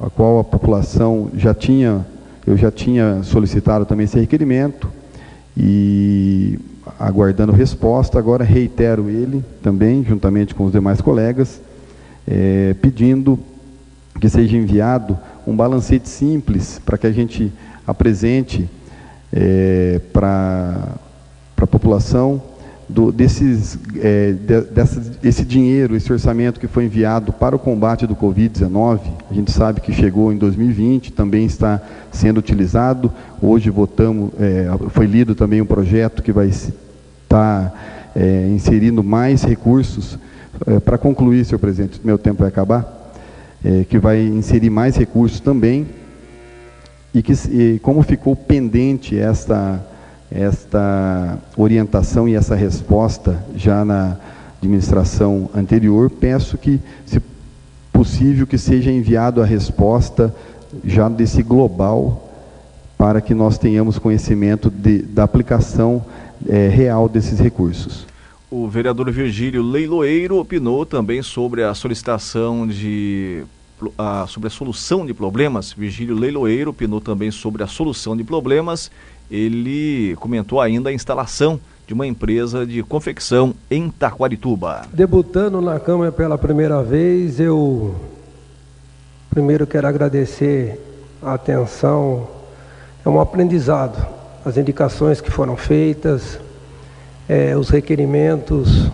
[0.00, 2.06] a qual a população já tinha,
[2.46, 4.88] eu já tinha solicitado também esse requerimento
[5.56, 6.58] e
[6.98, 11.60] aguardando resposta, agora reitero ele também, juntamente com os demais colegas,
[12.26, 13.38] é, pedindo
[14.20, 17.52] que seja enviado um balancete simples para que a gente
[17.86, 18.68] apresente
[19.32, 20.96] é, para
[21.56, 22.42] a população
[22.88, 28.14] do, desses, é, de, esse dinheiro, esse orçamento que foi enviado para o combate do
[28.14, 31.80] Covid-19, a gente sabe que chegou em 2020, também está
[32.12, 33.12] sendo utilizado.
[33.40, 40.18] Hoje votamos, é, foi lido também um projeto que vai estar é, inserindo mais recursos.
[40.66, 43.12] É, para concluir, senhor presidente, meu tempo vai acabar,
[43.64, 45.86] é, que vai inserir mais recursos também.
[47.14, 49.80] E que, e como ficou pendente esta
[50.34, 54.16] esta orientação e essa resposta já na
[54.58, 57.22] administração anterior, peço que, se
[57.92, 60.34] possível, que seja enviado a resposta
[60.84, 62.32] já desse global
[62.98, 66.04] para que nós tenhamos conhecimento de, da aplicação
[66.48, 68.06] é, real desses recursos.
[68.50, 73.44] O vereador Virgílio Leiloeiro opinou também sobre a solicitação de
[73.98, 75.72] a, sobre a solução de problemas.
[75.72, 78.90] Virgílio Leiloeiro opinou também sobre a solução de problemas
[79.30, 84.82] ele comentou ainda a instalação de uma empresa de confecção em Taquarituba.
[84.92, 87.94] Debutando na Câmara pela primeira vez, eu
[89.28, 90.80] primeiro quero agradecer
[91.22, 92.28] a atenção,
[93.04, 94.06] é um aprendizado,
[94.44, 96.38] as indicações que foram feitas,
[97.28, 98.90] é, os requerimentos,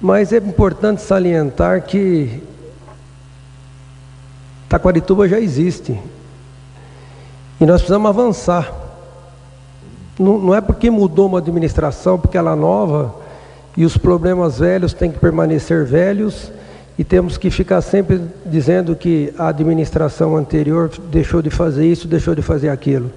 [0.00, 2.42] mas é importante salientar que
[4.68, 5.98] Taquarituba já existe,
[7.60, 8.72] e nós precisamos avançar.
[10.18, 13.14] Não, não é porque mudou uma administração, porque ela é nova,
[13.76, 16.50] e os problemas velhos têm que permanecer velhos,
[16.98, 22.34] e temos que ficar sempre dizendo que a administração anterior deixou de fazer isso, deixou
[22.34, 23.10] de fazer aquilo.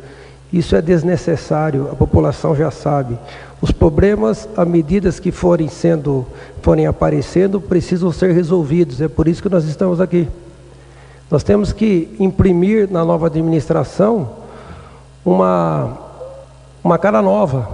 [0.51, 3.17] Isso é desnecessário, a população já sabe.
[3.61, 6.25] Os problemas, à medida que forem sendo,
[6.61, 8.99] forem aparecendo, precisam ser resolvidos.
[8.99, 10.27] É por isso que nós estamos aqui.
[11.29, 14.29] Nós temos que imprimir na nova administração
[15.23, 15.97] uma,
[16.83, 17.69] uma cara nova.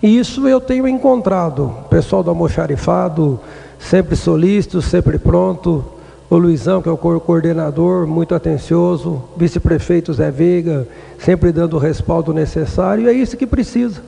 [0.00, 1.64] E isso eu tenho encontrado.
[1.84, 3.40] O pessoal do almoxarifado,
[3.78, 5.84] sempre solícito, sempre pronto.
[6.30, 9.22] O Luizão, que é o coordenador, muito atencioso.
[9.36, 10.86] Vice-prefeito Zé Veiga,
[11.18, 13.04] sempre dando o respaldo necessário.
[13.04, 14.00] E é isso que precisa.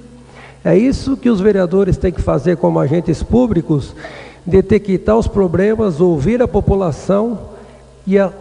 [0.64, 3.94] É isso que os vereadores têm que fazer como agentes públicos,
[4.46, 7.38] detectar os problemas, ouvir a população
[8.06, 8.32] e a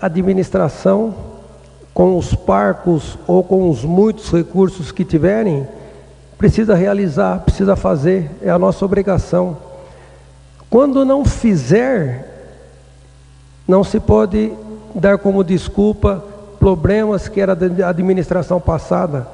[0.00, 1.14] administração,
[1.92, 5.66] com os parcos ou com os muitos recursos que tiverem,
[6.38, 9.56] precisa realizar, precisa fazer, é a nossa obrigação.
[10.70, 12.56] Quando não fizer,
[13.68, 14.52] não se pode
[14.94, 16.24] dar como desculpa
[16.58, 19.26] problemas que era da administração passada.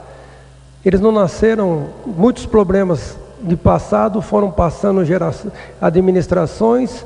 [0.84, 5.02] Eles não nasceram, muitos problemas de passado foram passando
[5.80, 7.04] administrações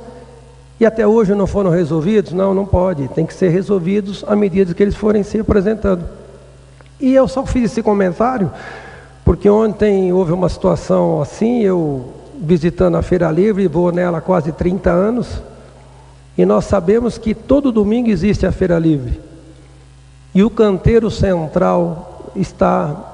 [0.80, 2.32] e até hoje não foram resolvidos?
[2.32, 3.06] Não, não pode.
[3.08, 6.04] Tem que ser resolvidos à medida que eles forem se apresentando.
[6.98, 8.50] E eu só fiz esse comentário
[9.24, 14.50] porque ontem houve uma situação assim, eu visitando a Feira Livre, vou nela há quase
[14.50, 15.42] 30 anos,
[16.36, 19.20] e nós sabemos que todo domingo existe a Feira Livre.
[20.34, 23.06] E o canteiro central está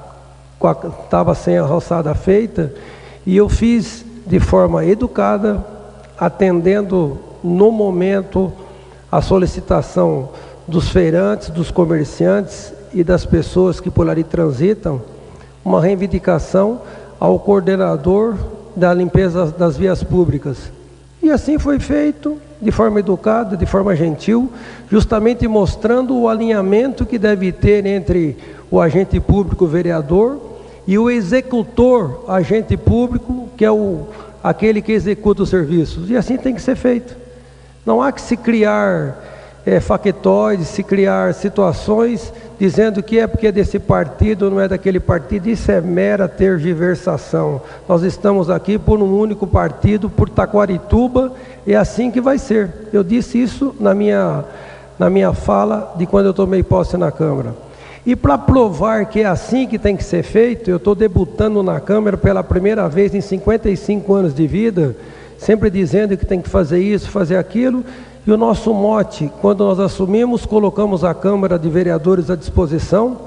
[1.03, 2.73] estava sem a roçada feita,
[3.25, 5.63] e eu fiz de forma educada,
[6.17, 8.51] atendendo no momento
[9.11, 10.29] a solicitação
[10.67, 15.01] dos feirantes, dos comerciantes e das pessoas que por ali transitam,
[15.63, 16.81] uma reivindicação
[17.19, 18.35] ao coordenador
[18.75, 20.71] da limpeza das vias públicas.
[21.23, 24.51] E assim foi feito, de forma educada, de forma gentil,
[24.89, 28.37] justamente mostrando o alinhamento que deve ter entre
[28.69, 30.39] o agente público, o vereador,
[30.85, 34.07] e o executor, agente público, que é o,
[34.41, 36.09] aquele que executa os serviços.
[36.09, 37.26] E assim tem que ser feito.
[37.87, 39.17] Não há que se criar
[39.65, 44.99] é, factoides, se criar situações dizendo que é porque é desse partido, não é daquele
[44.99, 47.61] partido, isso é mera tergiversação.
[47.87, 51.31] Nós estamos aqui por um único partido, por Taquarituba,
[51.65, 52.89] é assim que vai ser.
[52.91, 54.43] Eu disse isso na minha,
[54.99, 57.55] na minha fala de quando eu tomei posse na Câmara.
[58.05, 61.79] E para provar que é assim que tem que ser feito, eu estou debutando na
[61.79, 64.93] Câmara pela primeira vez em 55 anos de vida,
[65.37, 67.83] sempre dizendo que tem que fazer isso, fazer aquilo,
[68.25, 73.17] e o nosso mote, quando nós assumimos, colocamos a Câmara de Vereadores à disposição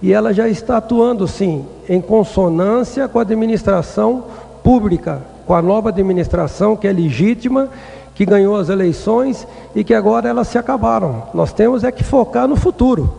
[0.00, 4.24] e ela já está atuando, sim, em consonância com a administração
[4.62, 7.68] pública, com a nova administração que é legítima,
[8.14, 11.24] que ganhou as eleições e que agora elas se acabaram.
[11.34, 13.12] Nós temos é que focar no futuro.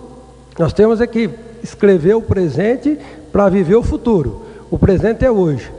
[0.58, 1.30] Nós temos é que
[1.62, 2.98] escrever o presente
[3.32, 4.44] para viver o futuro.
[4.72, 5.70] O presente é hoje.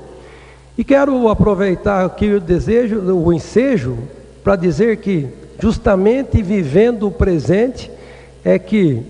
[0.78, 3.96] E quero aproveitar aqui o desejo, o ensejo,
[4.44, 5.26] para dizer que
[5.58, 7.90] justamente vivendo o presente,
[8.44, 9.02] é que,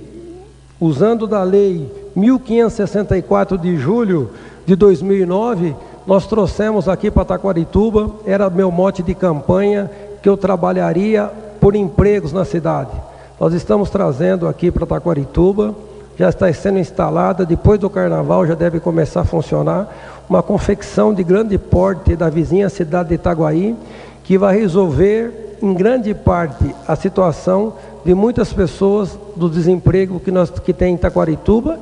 [0.81, 4.31] usando da lei 1564 de julho
[4.65, 5.75] de 2009,
[6.07, 9.91] nós trouxemos aqui para Taquarituba, era meu mote de campanha,
[10.23, 12.93] que eu trabalharia por empregos na cidade.
[13.41, 15.75] Nós estamos trazendo aqui para Taquarituba,
[16.17, 21.23] já está sendo instalada, depois do carnaval já deve começar a funcionar, uma confecção de
[21.23, 23.77] grande porte da vizinha cidade de Itaguaí,
[24.25, 27.75] que vai resolver em grande parte, a situação
[28.05, 31.79] de muitas pessoas do desemprego que, nós, que tem em Itaquarituba,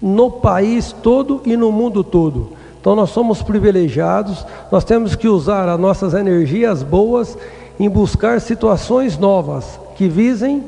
[0.00, 2.52] no país todo e no mundo todo.
[2.80, 7.36] Então nós somos privilegiados, nós temos que usar as nossas energias boas
[7.78, 10.62] em buscar situações novas que visem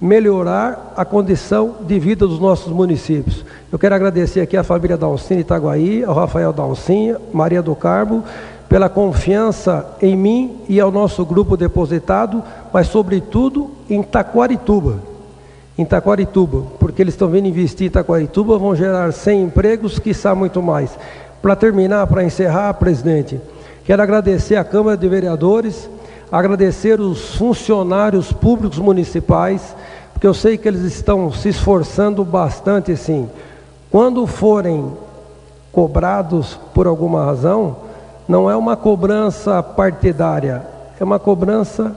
[0.00, 3.44] melhorar a condição de vida dos nossos municípios.
[3.72, 8.22] Eu quero agradecer aqui à família Dalcine Itaguaí, ao Rafael Dalcinha, Maria do Carmo,
[8.68, 15.00] pela confiança em mim e ao nosso grupo depositado, mas sobretudo em Taquarituba.
[15.76, 20.62] Em Taquarituba, porque eles estão vindo investir em Taquarituba, vão gerar 100 empregos, quiçá muito
[20.62, 20.96] mais.
[21.42, 23.40] Para terminar, para encerrar, presidente,
[23.84, 25.90] quero agradecer à Câmara de Vereadores,
[26.30, 29.74] agradecer os funcionários públicos municipais,
[30.12, 33.28] porque eu sei que eles estão se esforçando bastante, sim.
[33.96, 34.92] Quando forem
[35.72, 37.76] cobrados por alguma razão,
[38.28, 40.66] não é uma cobrança partidária,
[41.00, 41.96] é uma cobrança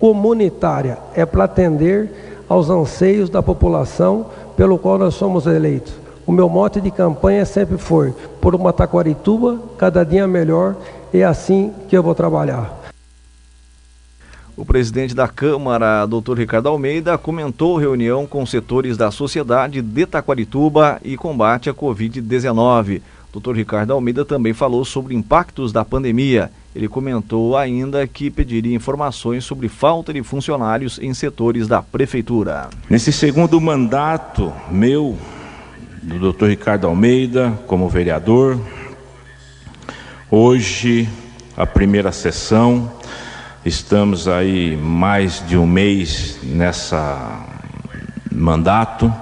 [0.00, 4.24] comunitária, é para atender aos anseios da população
[4.56, 5.92] pelo qual nós somos eleitos.
[6.26, 10.76] O meu mote de campanha sempre foi por uma Taquarituba cada dia melhor,
[11.12, 12.87] é assim que eu vou trabalhar.
[14.58, 16.36] O presidente da Câmara, Dr.
[16.36, 23.00] Ricardo Almeida, comentou reunião com setores da sociedade de Taquarituba e combate à Covid-19.
[23.32, 23.52] Dr.
[23.54, 26.50] Ricardo Almeida também falou sobre impactos da pandemia.
[26.74, 32.68] Ele comentou ainda que pediria informações sobre falta de funcionários em setores da prefeitura.
[32.90, 35.16] Nesse segundo mandato meu,
[36.02, 36.46] do Dr.
[36.46, 38.58] Ricardo Almeida, como vereador,
[40.28, 41.08] hoje
[41.56, 42.97] a primeira sessão,
[43.64, 47.46] estamos aí mais de um mês nessa
[48.30, 49.12] mandato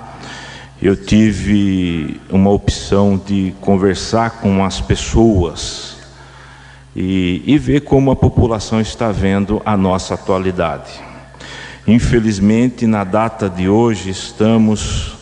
[0.80, 5.97] eu tive uma opção de conversar com as pessoas
[6.95, 10.93] e, e, ver como a população está vendo a nossa atualidade.
[11.87, 15.16] Infelizmente, na data de hoje, estamos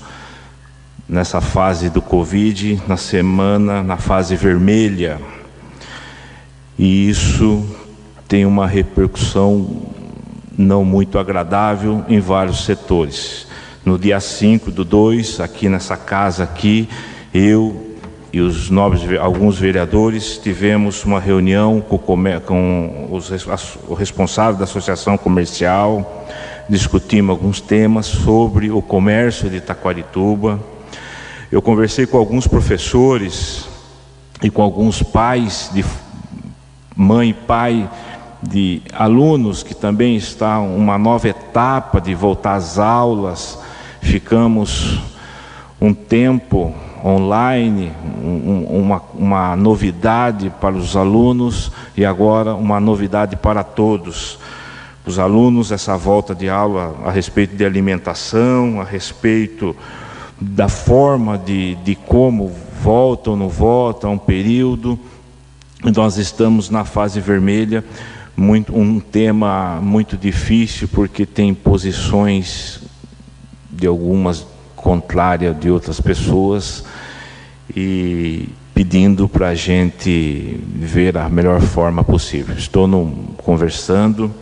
[1.09, 5.21] nessa fase do Covid, na semana, na fase vermelha.
[6.77, 7.65] E isso
[8.35, 9.65] tem uma repercussão
[10.59, 13.47] não muito agradável em vários setores.
[13.85, 16.89] No dia 5 do 2, aqui nessa casa aqui,
[17.33, 17.95] eu
[18.33, 23.31] e os nobres, alguns vereadores, tivemos uma reunião com, com os,
[23.87, 26.27] o responsável da Associação Comercial,
[26.69, 30.59] discutimos alguns temas sobre o comércio de Taquarituba.
[31.53, 33.69] Eu conversei com alguns professores
[34.43, 35.85] e com alguns pais de
[36.97, 37.89] mãe e pai
[38.49, 43.59] de alunos que também está uma nova etapa de voltar às aulas.
[44.01, 45.01] Ficamos
[45.81, 46.75] um tempo
[47.05, 47.93] online,
[48.23, 54.39] um, uma, uma novidade para os alunos e agora uma novidade para todos.
[55.07, 59.77] Os alunos, essa volta de aula a respeito de alimentação, a respeito
[60.41, 64.99] da forma de, de como voltam ou não voltam, um período.
[65.95, 67.85] Nós estamos na fase vermelha,
[68.37, 72.81] muito, um tema muito difícil, porque tem posições
[73.71, 76.85] de algumas contrárias de outras pessoas
[77.75, 82.57] e pedindo para a gente ver a melhor forma possível.
[82.57, 84.33] Estou no, conversando,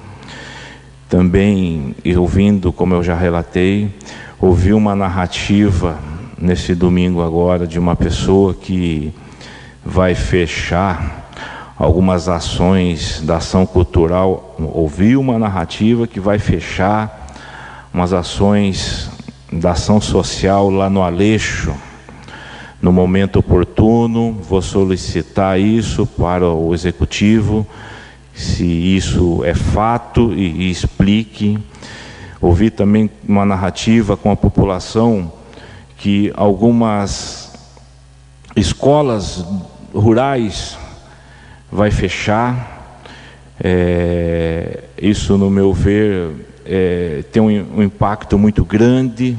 [1.08, 3.94] também ouvindo, como eu já relatei,
[4.40, 5.98] ouvi uma narrativa
[6.40, 9.12] nesse domingo agora de uma pessoa que
[9.84, 11.21] vai fechar
[11.82, 17.34] algumas ações da ação cultural, ouvi uma narrativa que vai fechar
[17.92, 19.10] umas ações
[19.52, 21.74] da ação social lá no Aleixo.
[22.80, 27.66] No momento oportuno, vou solicitar isso para o executivo,
[28.32, 31.58] se isso é fato e, e explique.
[32.40, 35.32] Ouvi também uma narrativa com a população
[35.98, 37.52] que algumas
[38.54, 39.44] escolas
[39.92, 40.78] rurais
[41.72, 43.00] vai fechar.
[43.58, 46.30] É, isso, no meu ver,
[46.66, 49.36] é, tem um, um impacto muito grande,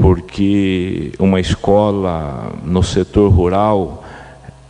[0.00, 4.02] porque uma escola no setor rural,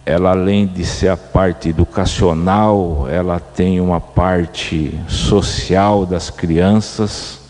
[0.05, 7.41] ela além de ser a parte educacional, ela tem uma parte social das crianças.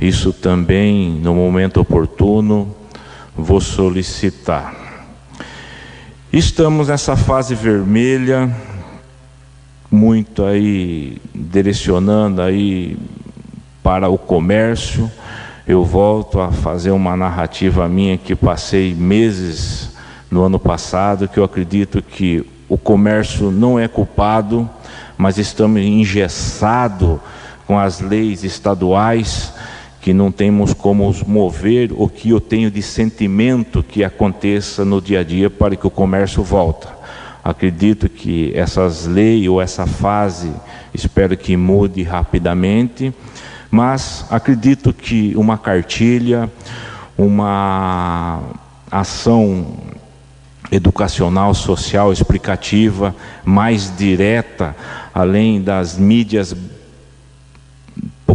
[0.00, 2.72] Isso também, no momento oportuno,
[3.34, 4.87] vou solicitar.
[6.30, 8.54] Estamos nessa fase vermelha,
[9.90, 12.98] muito aí direcionando aí
[13.82, 15.10] para o comércio.
[15.66, 19.96] Eu volto a fazer uma narrativa minha que passei meses
[20.30, 24.68] no ano passado, que eu acredito que o comércio não é culpado,
[25.16, 27.18] mas estamos engessados
[27.66, 29.54] com as leis estaduais
[30.00, 35.20] que não temos como mover o que eu tenho de sentimento que aconteça no dia
[35.20, 36.86] a dia para que o comércio volte.
[37.42, 40.52] Acredito que essas leis ou essa fase,
[40.92, 43.12] espero que mude rapidamente,
[43.70, 46.50] mas acredito que uma cartilha,
[47.16, 48.40] uma
[48.90, 49.78] ação
[50.70, 54.76] educacional, social, explicativa, mais direta,
[55.14, 56.54] além das mídias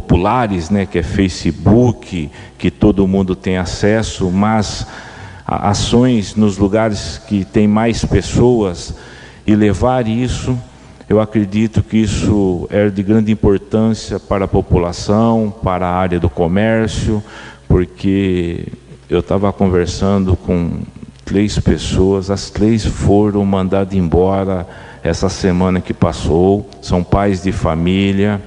[0.04, 4.86] populares, né, que é Facebook, que todo mundo tem acesso, mas
[5.48, 8.94] ações nos lugares que tem mais pessoas
[9.48, 10.58] e levar isso,
[11.08, 16.30] eu acredito que isso é de grande importância para a população, para a área do
[16.30, 17.24] comércio,
[17.68, 18.68] porque
[19.10, 20.82] eu estava conversando com
[21.24, 24.68] três pessoas, as três foram mandadas embora
[25.02, 28.42] essa semana que passou, são pais de família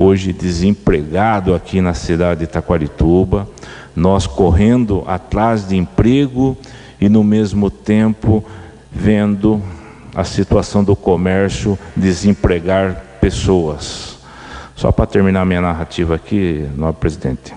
[0.00, 3.48] hoje desempregado aqui na cidade de Taquarituba,
[3.96, 6.56] nós correndo atrás de emprego
[7.00, 8.44] e no mesmo tempo
[8.92, 9.60] vendo
[10.14, 14.18] a situação do comércio desempregar pessoas.
[14.76, 17.52] Só para terminar minha narrativa aqui, nobre presidente.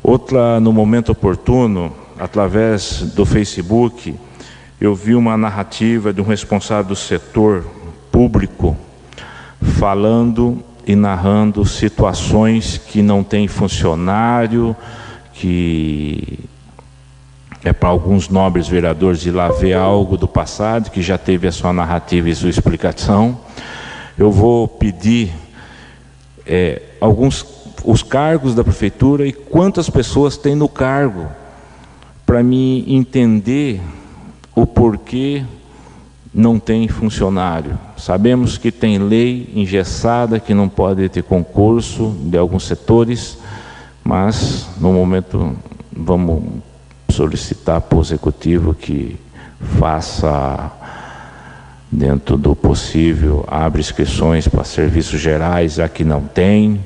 [0.00, 4.14] Outra, no momento oportuno, através do Facebook,
[4.80, 7.66] eu vi uma narrativa de um responsável do setor
[8.12, 8.76] público
[9.60, 14.74] falando e narrando situações que não tem funcionário,
[15.32, 16.40] que
[17.62, 21.52] é para alguns nobres vereadores de lá ver algo do passado, que já teve a
[21.52, 23.38] sua narrativa e sua explicação.
[24.18, 25.32] Eu vou pedir
[26.44, 27.46] é, alguns
[27.84, 31.28] os cargos da prefeitura e quantas pessoas tem no cargo,
[32.26, 33.80] para me entender
[34.56, 35.44] o porquê
[36.32, 37.78] não tem funcionário.
[37.96, 43.38] Sabemos que tem lei engessada que não pode ter concurso de alguns setores,
[44.04, 45.56] mas no momento
[45.92, 46.44] vamos
[47.10, 49.18] solicitar para o executivo que
[49.78, 50.70] faça
[51.90, 56.80] dentro do possível, abre inscrições para serviços gerais, que não tem,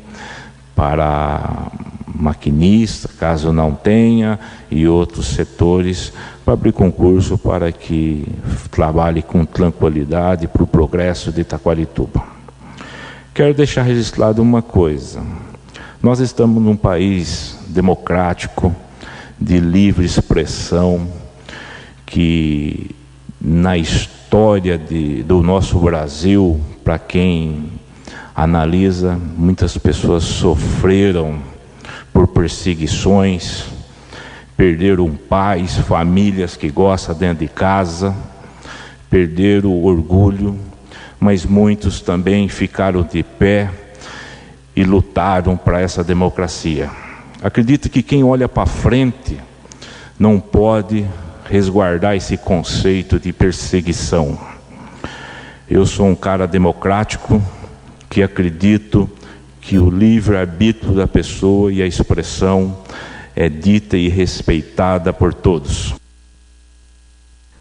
[0.74, 1.70] para
[2.14, 4.38] maquinista, caso não tenha,
[4.70, 6.12] e outros setores,
[6.44, 8.26] para abrir concurso para que
[8.70, 12.22] trabalhe com tranquilidade para o progresso de Itaquarituba.
[13.34, 15.22] Quero deixar registrado uma coisa.
[16.00, 18.74] Nós estamos num país democrático,
[19.40, 21.08] de livre expressão,
[22.06, 22.94] que
[23.40, 27.64] na história de, do nosso Brasil, para quem
[28.34, 31.38] analisa, muitas pessoas sofreram
[32.14, 33.66] por perseguições,
[34.56, 38.14] perderam pais, famílias que gostam dentro de casa,
[39.10, 40.56] perderam o orgulho,
[41.18, 43.68] mas muitos também ficaram de pé
[44.76, 46.88] e lutaram para essa democracia.
[47.42, 49.38] Acredito que quem olha para frente
[50.18, 51.04] não pode
[51.50, 54.38] resguardar esse conceito de perseguição.
[55.68, 57.42] Eu sou um cara democrático
[58.08, 59.10] que acredito
[59.64, 62.84] que o livre-arbítrio da pessoa e a expressão
[63.34, 65.94] é dita e respeitada por todos.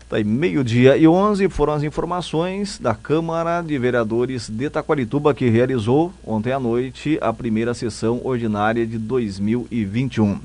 [0.09, 5.49] Tá aí, meio-dia e 11 foram as informações da Câmara de Vereadores de Taquarituba, que
[5.49, 10.39] realizou ontem à noite a primeira sessão ordinária de 2021.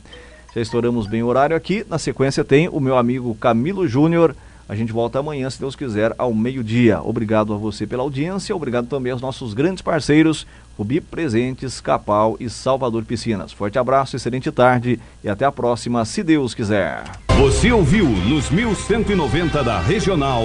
[0.55, 1.85] Já estouramos bem o horário aqui.
[1.90, 4.35] Na sequência tem o meu amigo Camilo Júnior.
[4.69, 7.01] A gente volta amanhã, se Deus quiser, ao meio-dia.
[7.01, 10.47] Obrigado a você pela audiência, obrigado também aos nossos grandes parceiros,
[10.77, 13.51] Rubi Presentes, Capal e Salvador Piscinas.
[13.51, 17.03] Forte abraço, excelente tarde e até a próxima, se Deus quiser.
[17.39, 20.45] Você ouviu nos 1190 da Regional.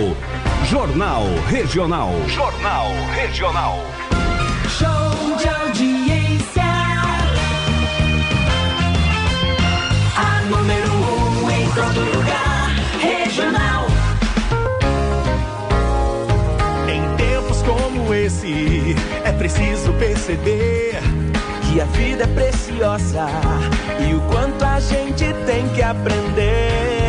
[0.69, 2.11] Jornal Regional.
[2.29, 3.79] Jornal Regional.
[18.25, 20.93] É preciso perceber
[21.61, 23.27] que a vida é preciosa
[23.99, 27.02] e o quanto a gente tem que aprender.